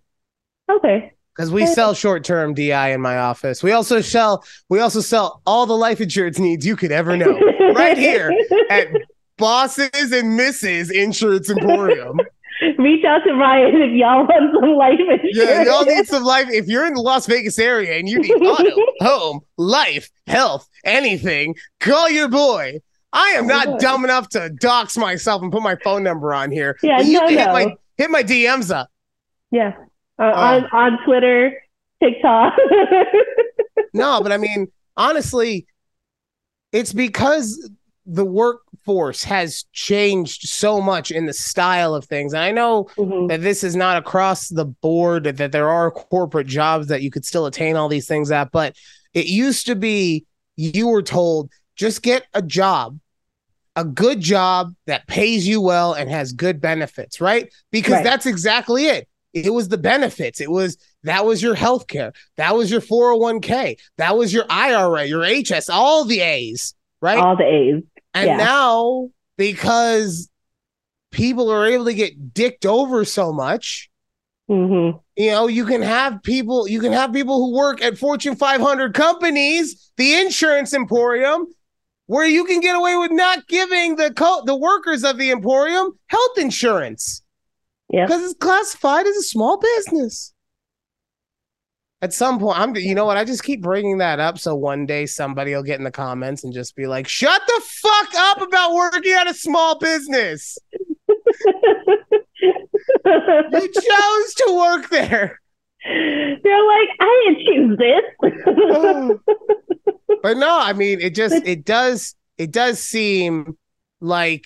[0.71, 1.13] Okay.
[1.35, 3.61] Because we sell short term DI in my office.
[3.61, 7.39] We also sell we also sell all the life insurance needs you could ever know.
[7.75, 8.33] Right here
[8.71, 8.87] at
[9.37, 12.19] Bosses and Misses Insurance Emporium.
[12.77, 15.29] Reach out to Ryan if y'all want some life insurance.
[15.33, 16.47] Yeah, y'all need some life.
[16.49, 21.55] If you're in the Las Vegas area and you need auto, home, life, health, anything,
[21.79, 22.79] call your boy.
[23.11, 23.77] I am Oh, not boy.
[23.79, 26.77] dumb enough to dox myself and put my phone number on here.
[26.81, 27.53] Yeah, but you no, can hit no.
[27.53, 28.89] my hit my DMs up.
[29.51, 29.73] Yeah.
[30.19, 30.31] Uh, Oh.
[30.31, 31.61] on on Twitter,
[32.01, 32.53] TikTok.
[33.93, 35.65] No, but I mean, honestly,
[36.71, 37.69] it's because
[38.05, 38.25] the
[38.85, 42.33] workforce has changed so much in the style of things.
[42.33, 43.29] And I know Mhm.
[43.29, 47.11] that this is not across the board, that, that there are corporate jobs that you
[47.11, 48.75] could still attain all these things at, but
[49.13, 50.25] it used to be
[50.55, 52.97] you were told just get a job,
[53.75, 57.51] a good job that pays you well and has good benefits, right?
[57.71, 58.03] Because Right.
[58.03, 59.07] that's exactly it.
[59.33, 60.39] It was the benefits.
[60.39, 62.13] It was that was your health care.
[62.37, 63.77] That was your 401k.
[63.97, 67.17] That was your IRA, your HS, all the A's, right?
[67.19, 67.83] All the A's.
[68.15, 68.37] And Yeah.
[68.37, 70.29] now, because
[71.11, 73.89] people are able to get dicked over so much,
[74.47, 78.35] hmm you know, you can have people, you can have people who work at Fortune
[78.35, 81.47] 500 companies, the insurance emporium,
[82.07, 85.91] where you can get away with not giving the co- the workers of the emporium
[86.07, 87.23] health insurance
[87.89, 88.05] Yeah.
[88.05, 90.33] because it's classified as a small business.
[92.05, 93.17] At some point, I'm you know what?
[93.17, 96.43] I just keep bringing that up so one day somebody will get in the comments
[96.43, 100.55] and just be like, "Shut the fuck up about working at a small business.
[100.69, 100.95] You
[103.73, 105.41] chose to work there."
[105.83, 108.03] They're like, I didn't choose this.
[110.21, 113.57] but no, I mean, it just it does it does seem
[113.99, 114.45] like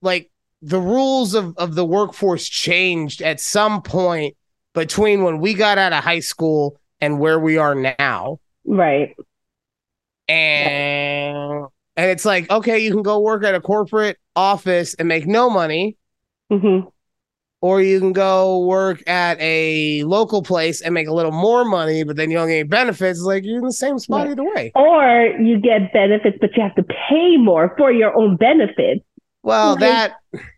[0.00, 0.30] like
[0.62, 4.38] the rules of of the workforce changed at some point
[4.74, 8.38] between when we got out of high school and where we are now.
[8.64, 9.14] Right.
[10.28, 11.66] And
[11.96, 15.50] and it's like, okay, you can go work at a corporate office and make no
[15.50, 15.96] money,
[16.50, 16.80] hmm
[17.60, 22.02] or you can go work at a local place and make a little more money,
[22.02, 23.20] but then you don't get any benefits.
[23.20, 24.32] It's like you're in the same spot Yeah.
[24.32, 24.72] either way.
[24.74, 29.04] Or you get benefits, but you have to pay more for your own benefits.
[29.44, 29.80] Well, Right.
[29.80, 30.16] that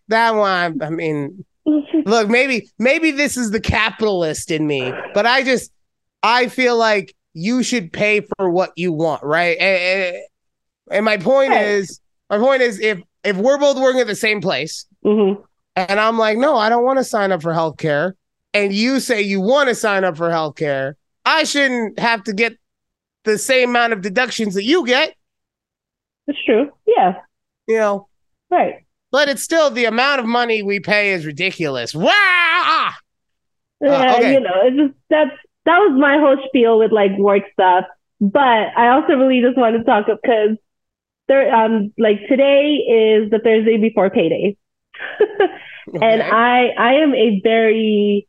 [0.08, 5.42] that one, I mean, look, maybe maybe this is the capitalist in me, but I
[5.42, 5.72] just
[6.22, 9.58] I feel like you should pay for what you want, right?
[9.58, 10.16] And,
[10.90, 11.64] and, my point Right.
[11.64, 12.00] is,
[12.30, 15.32] my point is, if if we're both working at the same place, hmm
[15.76, 18.12] and I'm like, no, I don't want to sign up for healthcare,
[18.52, 20.94] and you say you want to sign up for healthcare,
[21.24, 22.56] I shouldn't have to get
[23.24, 25.14] the same amount of deductions that you get,
[26.28, 26.70] It's true.
[26.86, 27.14] Yeah.
[27.66, 28.08] you know.
[28.50, 28.83] Right.
[29.14, 31.94] But it's still the amount of money we pay is ridiculous.
[31.94, 32.90] Wow!
[33.80, 34.26] Yeah, Uh, okay.
[34.26, 35.30] you know, it's just that's
[35.66, 37.84] that was my whole spiel with like work stuff.
[38.20, 40.56] But I also really just want to talk because
[41.28, 44.56] there um like today is the Thursday before payday.
[46.00, 46.22] And Okay.
[46.22, 48.28] I I am a very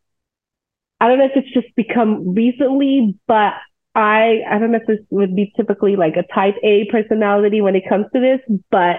[0.99, 3.53] I don't know if it's just become recently, but
[3.93, 7.75] I I don't know if this would be typically like a type A personality when
[7.75, 8.39] it comes to this,
[8.71, 8.97] but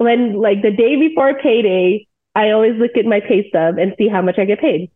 [0.00, 4.08] when like the day before payday, I always look at my pay stub and see
[4.08, 4.90] how much I get paid.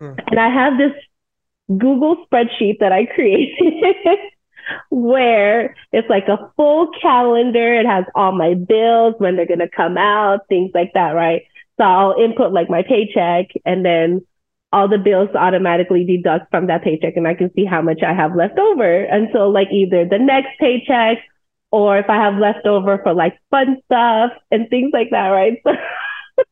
[0.00, 0.12] Hmm.
[0.28, 0.92] And I have this
[1.68, 3.58] Google spreadsheet that I created
[4.90, 7.74] where it's like a full calendar.
[7.74, 11.42] It has all my bills, when they're going to come out, things like that, right?
[11.76, 14.24] So I'll input like my paycheck and then
[14.72, 18.14] all the bills automatically deduct from that paycheck and I can see how much I
[18.14, 21.18] have left over until like either the next paycheck
[21.74, 25.58] or if I have left over for like fun stuff and things like that, right?
[25.66, 26.44] So,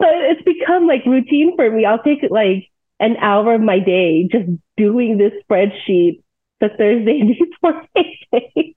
[0.00, 1.84] so it's become like routine for me.
[1.84, 2.70] I'll take like
[3.00, 6.22] an hour of my day just doing this spreadsheet
[6.60, 8.74] the Thursday before payday.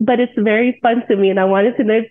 [0.00, 2.06] but it's very fun to me and I wanted to know if,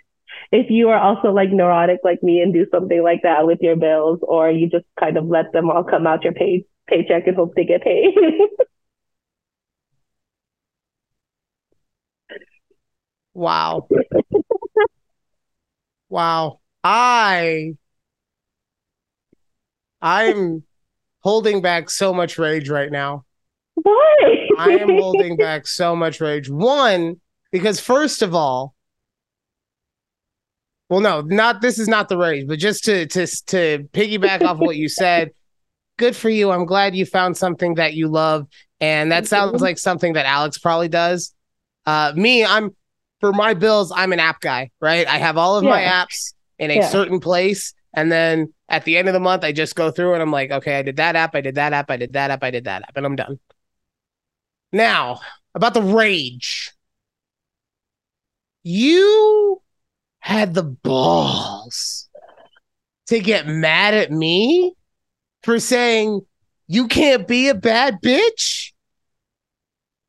[0.51, 3.76] if you are also like neurotic like me and do something like that with your
[3.76, 7.36] bills or you just kind of let them all come out your pay paycheck and
[7.36, 8.13] hope they get paid.
[13.34, 13.88] Wow.
[16.09, 16.59] wow.
[16.84, 17.73] I
[20.01, 20.63] I'm
[21.21, 23.25] holding back so much rage right now.
[23.75, 24.49] Why?
[24.57, 26.49] I am holding back so much rage.
[26.49, 27.21] One,
[27.51, 28.75] because first of all,
[30.89, 34.57] well, no, not this is not the rage, but just to to to piggyback off
[34.57, 35.31] what you said.
[35.97, 36.51] Good for you.
[36.51, 38.47] I'm glad you found something that you love,
[38.81, 41.34] and that sounds like something that Alex probably does.
[41.86, 42.75] Uh, me, I'm
[43.24, 43.89] for my bills.
[43.95, 45.07] I'm an app guy, right?
[45.07, 46.89] I have all of my apps in a Yeah.
[46.89, 50.21] certain place, and then at the end of the month, I just go through and
[50.21, 52.43] I'm like, okay, I did that app, I did that app, I did that app,
[52.43, 53.39] I did that app, and I'm done.
[54.74, 55.21] Now,
[55.55, 56.74] about the rage.
[58.63, 59.61] You
[60.19, 62.09] had the balls
[63.07, 64.74] to get mad at me
[65.43, 66.26] for saying
[66.67, 68.72] you can't be a bad bitch?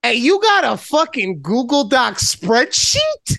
[0.04, 3.38] And you got a fucking Google Doc spreadsheet?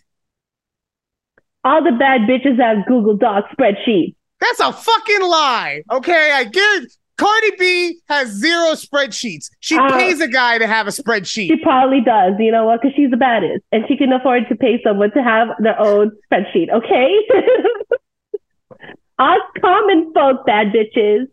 [1.64, 4.14] all the bad bitches have Google Doc spreadsheets.
[4.40, 5.82] That's a fucking lie.
[5.92, 6.88] Okay, I guarantee
[7.18, 9.50] Cardi B has zero spreadsheets.
[9.62, 11.48] She Uh, pays a guy to have a spreadsheet.
[11.48, 12.82] She probably does, you know what?
[12.82, 16.12] Because she's the baddest and she can afford to pay someone to have their own
[16.32, 17.16] spreadsheet, okay?
[19.20, 21.28] Us common folk bad bitches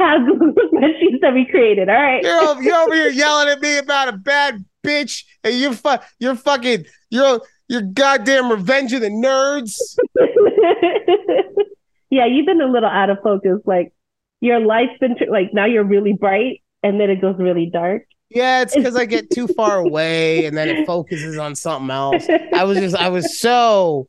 [0.00, 2.22] have Google spreadsheets that we created, all right?
[2.22, 6.02] You're over, you're over here yelling at me about a bad bitch, and you're fu-
[6.18, 9.76] you're fucking you're you're goddamn revenge of the nerds.
[12.10, 13.60] yeah, you've been a little out of focus.
[13.64, 13.92] Like
[14.40, 18.02] your life's been tr- like now you're really bright and then it goes really dark.
[18.30, 22.26] Yeah, it's because I get too far away, and then it focuses on something else.
[22.54, 24.06] I was just I was so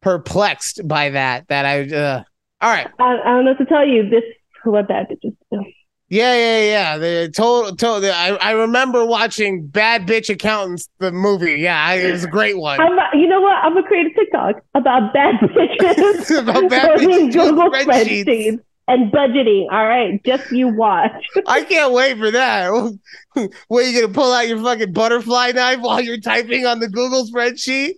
[0.00, 1.82] perplexed by that that I.
[1.82, 2.24] Uh,
[2.62, 4.08] all right, I, I don't know what to tell you.
[4.08, 4.24] This
[4.70, 5.36] what bad bitches
[6.10, 6.98] yeah, yeah, yeah.
[6.98, 8.10] The total, total.
[8.10, 11.56] I I remember watching Bad Bitch Accountants, the movie.
[11.56, 12.80] Yeah, I, it was a great one.
[12.80, 13.56] I'm not- you know what?
[13.62, 16.38] I'm gonna create a TikTok about bad bitches.
[16.38, 18.24] About bad bitches Google spreadsheets.
[18.24, 19.66] spreadsheets and budgeting.
[19.70, 21.12] All right, just you watch.
[21.46, 22.70] I can't wait for that.
[23.68, 27.26] Where you gonna pull out your fucking butterfly knife while you're typing on the Google
[27.26, 27.96] spreadsheet?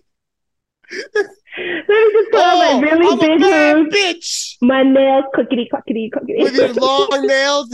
[1.57, 3.95] Let me just put on Oh, my really I'm a big bad moves.
[3.95, 6.43] bitch My nails, clickety clickety clickety.
[6.43, 7.69] with your long nails.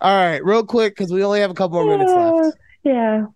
[0.00, 2.56] All right, real quick because we only have a couple more minutes left.
[2.82, 3.26] yeah.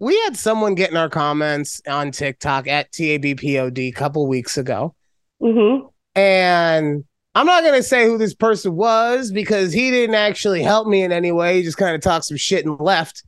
[0.00, 4.94] We had someone get in our comments on TikTok at TABPOD a couple weeks ago,
[5.42, 5.86] Mm-hmm.
[6.18, 7.04] and
[7.34, 11.12] I'm not gonna say who this person was because he didn't actually help me in
[11.12, 11.58] any way.
[11.58, 13.22] He just kind of talked some shit and left.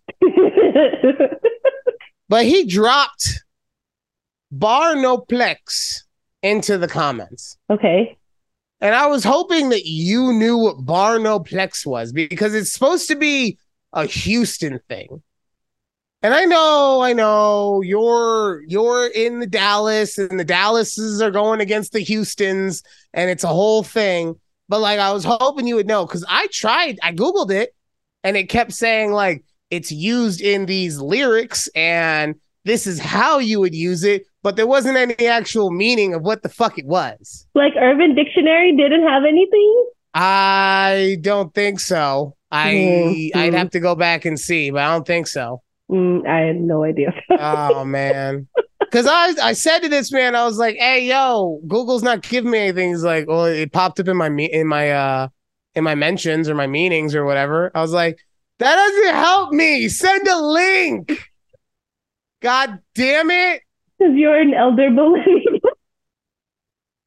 [2.29, 3.45] But he dropped
[4.53, 6.03] Barnoplex
[6.43, 7.57] into the comments.
[7.71, 8.17] okay.
[8.79, 13.59] And I was hoping that you knew what Barnoplex was because it's supposed to be
[13.95, 15.23] a Houston thing.
[16.23, 21.61] And I know, I know you're you're in the Dallas and the Dallases are going
[21.61, 22.83] against the Houstons
[23.15, 24.35] and it's a whole thing.
[24.69, 27.75] But like I was hoping you would know because I tried, I Googled it
[28.25, 32.35] and it kept saying like it's used in these lyrics and
[32.65, 36.43] this is how you would use it, but there wasn't any actual meaning of what
[36.43, 37.47] the fuck it was.
[37.55, 39.87] Like Urban Dictionary didn't have anything.
[40.15, 42.35] I don't think so.
[42.51, 43.31] I Mhm.
[43.37, 45.63] I'd have to go back and see, but I don't think so.
[45.91, 47.13] Mm, I had no idea.
[47.39, 48.49] Oh man.
[48.93, 52.51] Cause I I said to this man, I was like, hey yo, Google's not giving
[52.51, 52.91] me anything.
[52.91, 55.29] He's like, well, it popped up in my me in my uh
[55.75, 57.71] in my mentions or my meanings or whatever.
[57.75, 58.19] I was like,
[58.59, 59.89] that doesn't help me.
[59.89, 61.31] Send a link.
[62.43, 63.63] God damn it.
[63.99, 65.61] Because you're an elder millennial.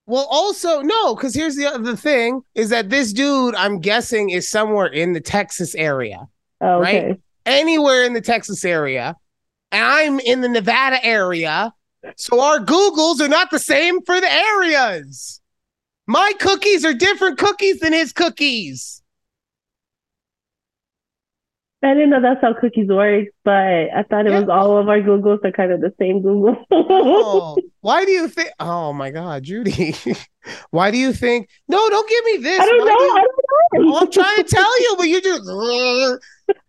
[0.05, 4.49] Well, also no, because here's the other thing: is that this dude, I'm guessing, is
[4.49, 6.27] somewhere in the Texas area,
[6.61, 7.21] Oh, Right?
[7.45, 9.15] anywhere in the Texas area,
[9.71, 11.71] and I'm in the Nevada area.
[12.15, 15.41] So our Googles are not the same for the areas.
[16.07, 18.98] My cookies are different cookies than his cookies.
[21.81, 24.41] I didn't know that's how cookies work, but I thought it Yeah.
[24.41, 26.57] was all of our Googles are kind of the same Google.
[26.71, 28.49] Oh, why do you think?
[28.59, 29.95] Oh my God, Judy,
[30.71, 31.47] why do you think?
[31.69, 32.59] No, don't give me this.
[32.59, 32.85] I don't know.
[32.85, 33.97] do you- I don't know.
[33.97, 36.19] I'm trying to tell you, but you just.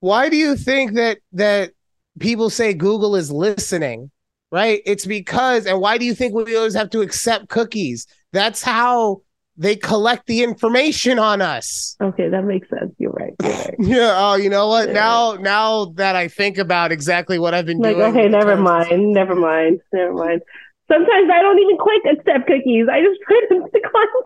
[0.00, 1.72] Why do you think that that
[2.18, 4.10] people say Google is listening?
[4.50, 4.82] Right?
[4.84, 8.06] It's because, and why do you think we always have to accept cookies?
[8.32, 9.22] That's how
[9.56, 11.96] they collect the information on us.
[12.00, 12.92] Okay, that makes sense.
[12.98, 13.32] You're right.
[13.42, 13.74] You're right.
[13.78, 14.14] Yeah.
[14.16, 14.88] Oh, you know what?
[14.88, 14.94] Yeah.
[14.94, 18.16] Now, now that I think about exactly what I've been Like, doing.
[18.16, 19.12] okay, never terms- mind.
[19.12, 19.80] Never mind.
[19.92, 20.42] Never mind.
[20.90, 22.86] Sometimes I don't even click accept cookies.
[22.90, 23.80] I just put them to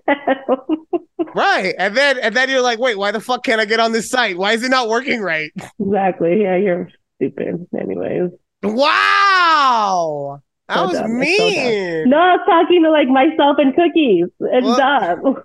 [0.06, 0.50] contact.
[1.34, 3.92] Right, and then and then you're like, wait, why the fuck can't I get on
[3.92, 4.38] this site?
[4.38, 5.50] Why is it not working right?
[5.80, 6.42] exactly.
[6.42, 7.66] Yeah, you're stupid.
[7.78, 8.30] Anyways.
[8.62, 11.22] Wow, that So was dumb.
[11.22, 12.10] It's so mean.
[12.10, 14.26] No, I was talking to like myself and cookies.
[14.40, 15.42] It's Well- dumb.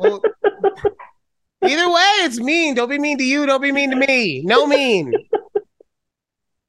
[0.00, 0.22] Well,
[1.64, 2.74] either way, it's mean.
[2.74, 3.46] Don't be mean to you.
[3.46, 4.42] Don't be mean to me.
[4.44, 5.12] No mean.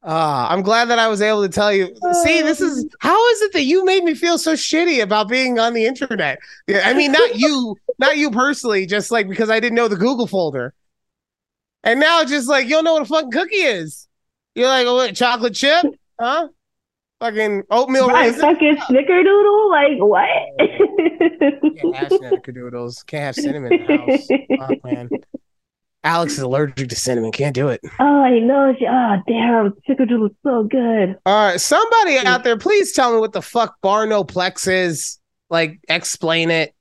[0.01, 1.93] Ah, I'm glad that I was able to tell you.
[2.23, 5.59] See, this is how is it that you made me feel so shitty about being
[5.59, 6.39] on the internet?
[6.67, 9.97] Yeah, I mean, not you, not you personally, just like because I didn't know the
[9.97, 10.73] Google folder.
[11.83, 14.07] And now just like you don't know what a fucking cookie is.
[14.55, 15.85] You're like, oh, what, chocolate chip?
[16.19, 16.47] Huh?
[17.19, 18.41] Fucking oatmeal right, raisin?
[18.41, 19.69] fucking snickerdoodle?
[19.69, 20.29] Like, what?
[21.79, 23.05] Can't have snickerdoodles.
[23.05, 24.69] Can't have cinnamon in the house.
[24.69, 25.09] Fuck, man.
[26.05, 27.33] Alex is allergic to cinnamon.
[27.33, 27.81] Can't do it.
[27.99, 28.73] Oh, I know.
[28.79, 29.73] She, oh, damn.
[29.87, 31.17] Snickerdoodle is so good.
[31.25, 35.19] All right, somebody out there, please tell me what the fuck Barnoplex is.
[35.49, 36.73] Like, explain it.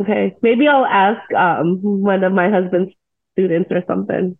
[0.00, 0.34] Okay.
[0.40, 2.92] Maybe I'll ask um one of my husband's
[3.32, 4.38] students or something.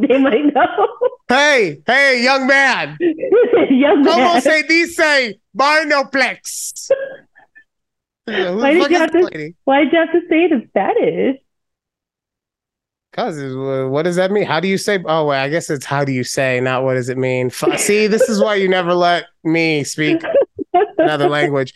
[0.08, 0.88] they might know.
[1.28, 2.96] Hey, hey, young man.
[3.70, 4.40] Young Como man.
[4.42, 6.90] se dice Barnoplex?
[8.26, 9.54] Why did you have to- lady?
[9.64, 11.38] Why'd you have to say it in Spanish?
[13.12, 14.44] Cause uh, what does that mean?
[14.46, 14.98] How do you say?
[15.04, 17.48] Oh, wait, I guess it's how do you say, not what does it mean.
[17.48, 20.22] F- See, this is why you never let me speak
[20.96, 21.74] another language.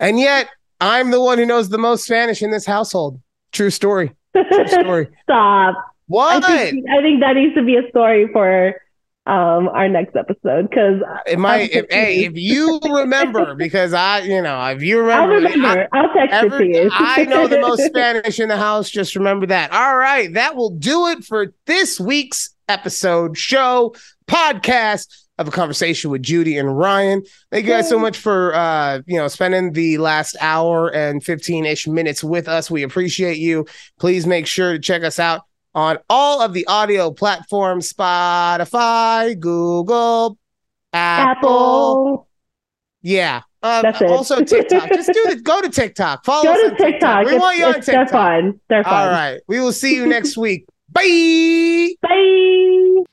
[0.00, 0.48] And yet,
[0.80, 3.20] I'm the one who knows the most Spanish in this household.
[3.52, 4.12] True story.
[4.34, 5.08] True story.
[5.22, 5.76] Stop.
[6.28, 6.44] I What?
[6.44, 8.74] think, I think that needs to be a story for
[9.26, 11.70] um our next episode because It might.
[11.72, 15.88] If, hey, if you remember, because I, you know, if you remember I'll remember, remember.
[15.92, 16.90] I'll text it to you.
[16.92, 18.88] I know the most Spanish in the house.
[18.90, 19.72] Just remember that.
[19.72, 20.32] All right.
[20.34, 23.94] That will do it for this week's episode, show,
[24.26, 25.06] podcast
[25.38, 27.22] of a conversation with Judy and Ryan.
[27.50, 31.86] Thank you guys so much for uh, you know, spending the last hour and 15-ish
[31.88, 32.70] minutes with us.
[32.70, 33.66] We appreciate you.
[33.98, 35.42] Please make sure to check us out
[35.74, 40.38] on all of the audio platforms, Spotify, Google,
[40.92, 41.30] Apple.
[41.48, 42.28] Apple.
[43.02, 43.42] Yeah.
[43.62, 44.10] Uh, That's it.
[44.10, 44.88] Also TikTok.
[44.88, 46.24] Just do the go to TikTok.
[46.26, 47.26] Follow Go us to on TikTok.
[47.26, 48.20] We want you on It's- it's- they're TikTok.
[48.20, 48.60] fun.
[48.68, 48.92] They're fun.
[48.94, 49.40] All right.
[49.48, 50.66] We will see you next week.
[50.92, 51.94] Bye.
[52.02, 53.04] Bye.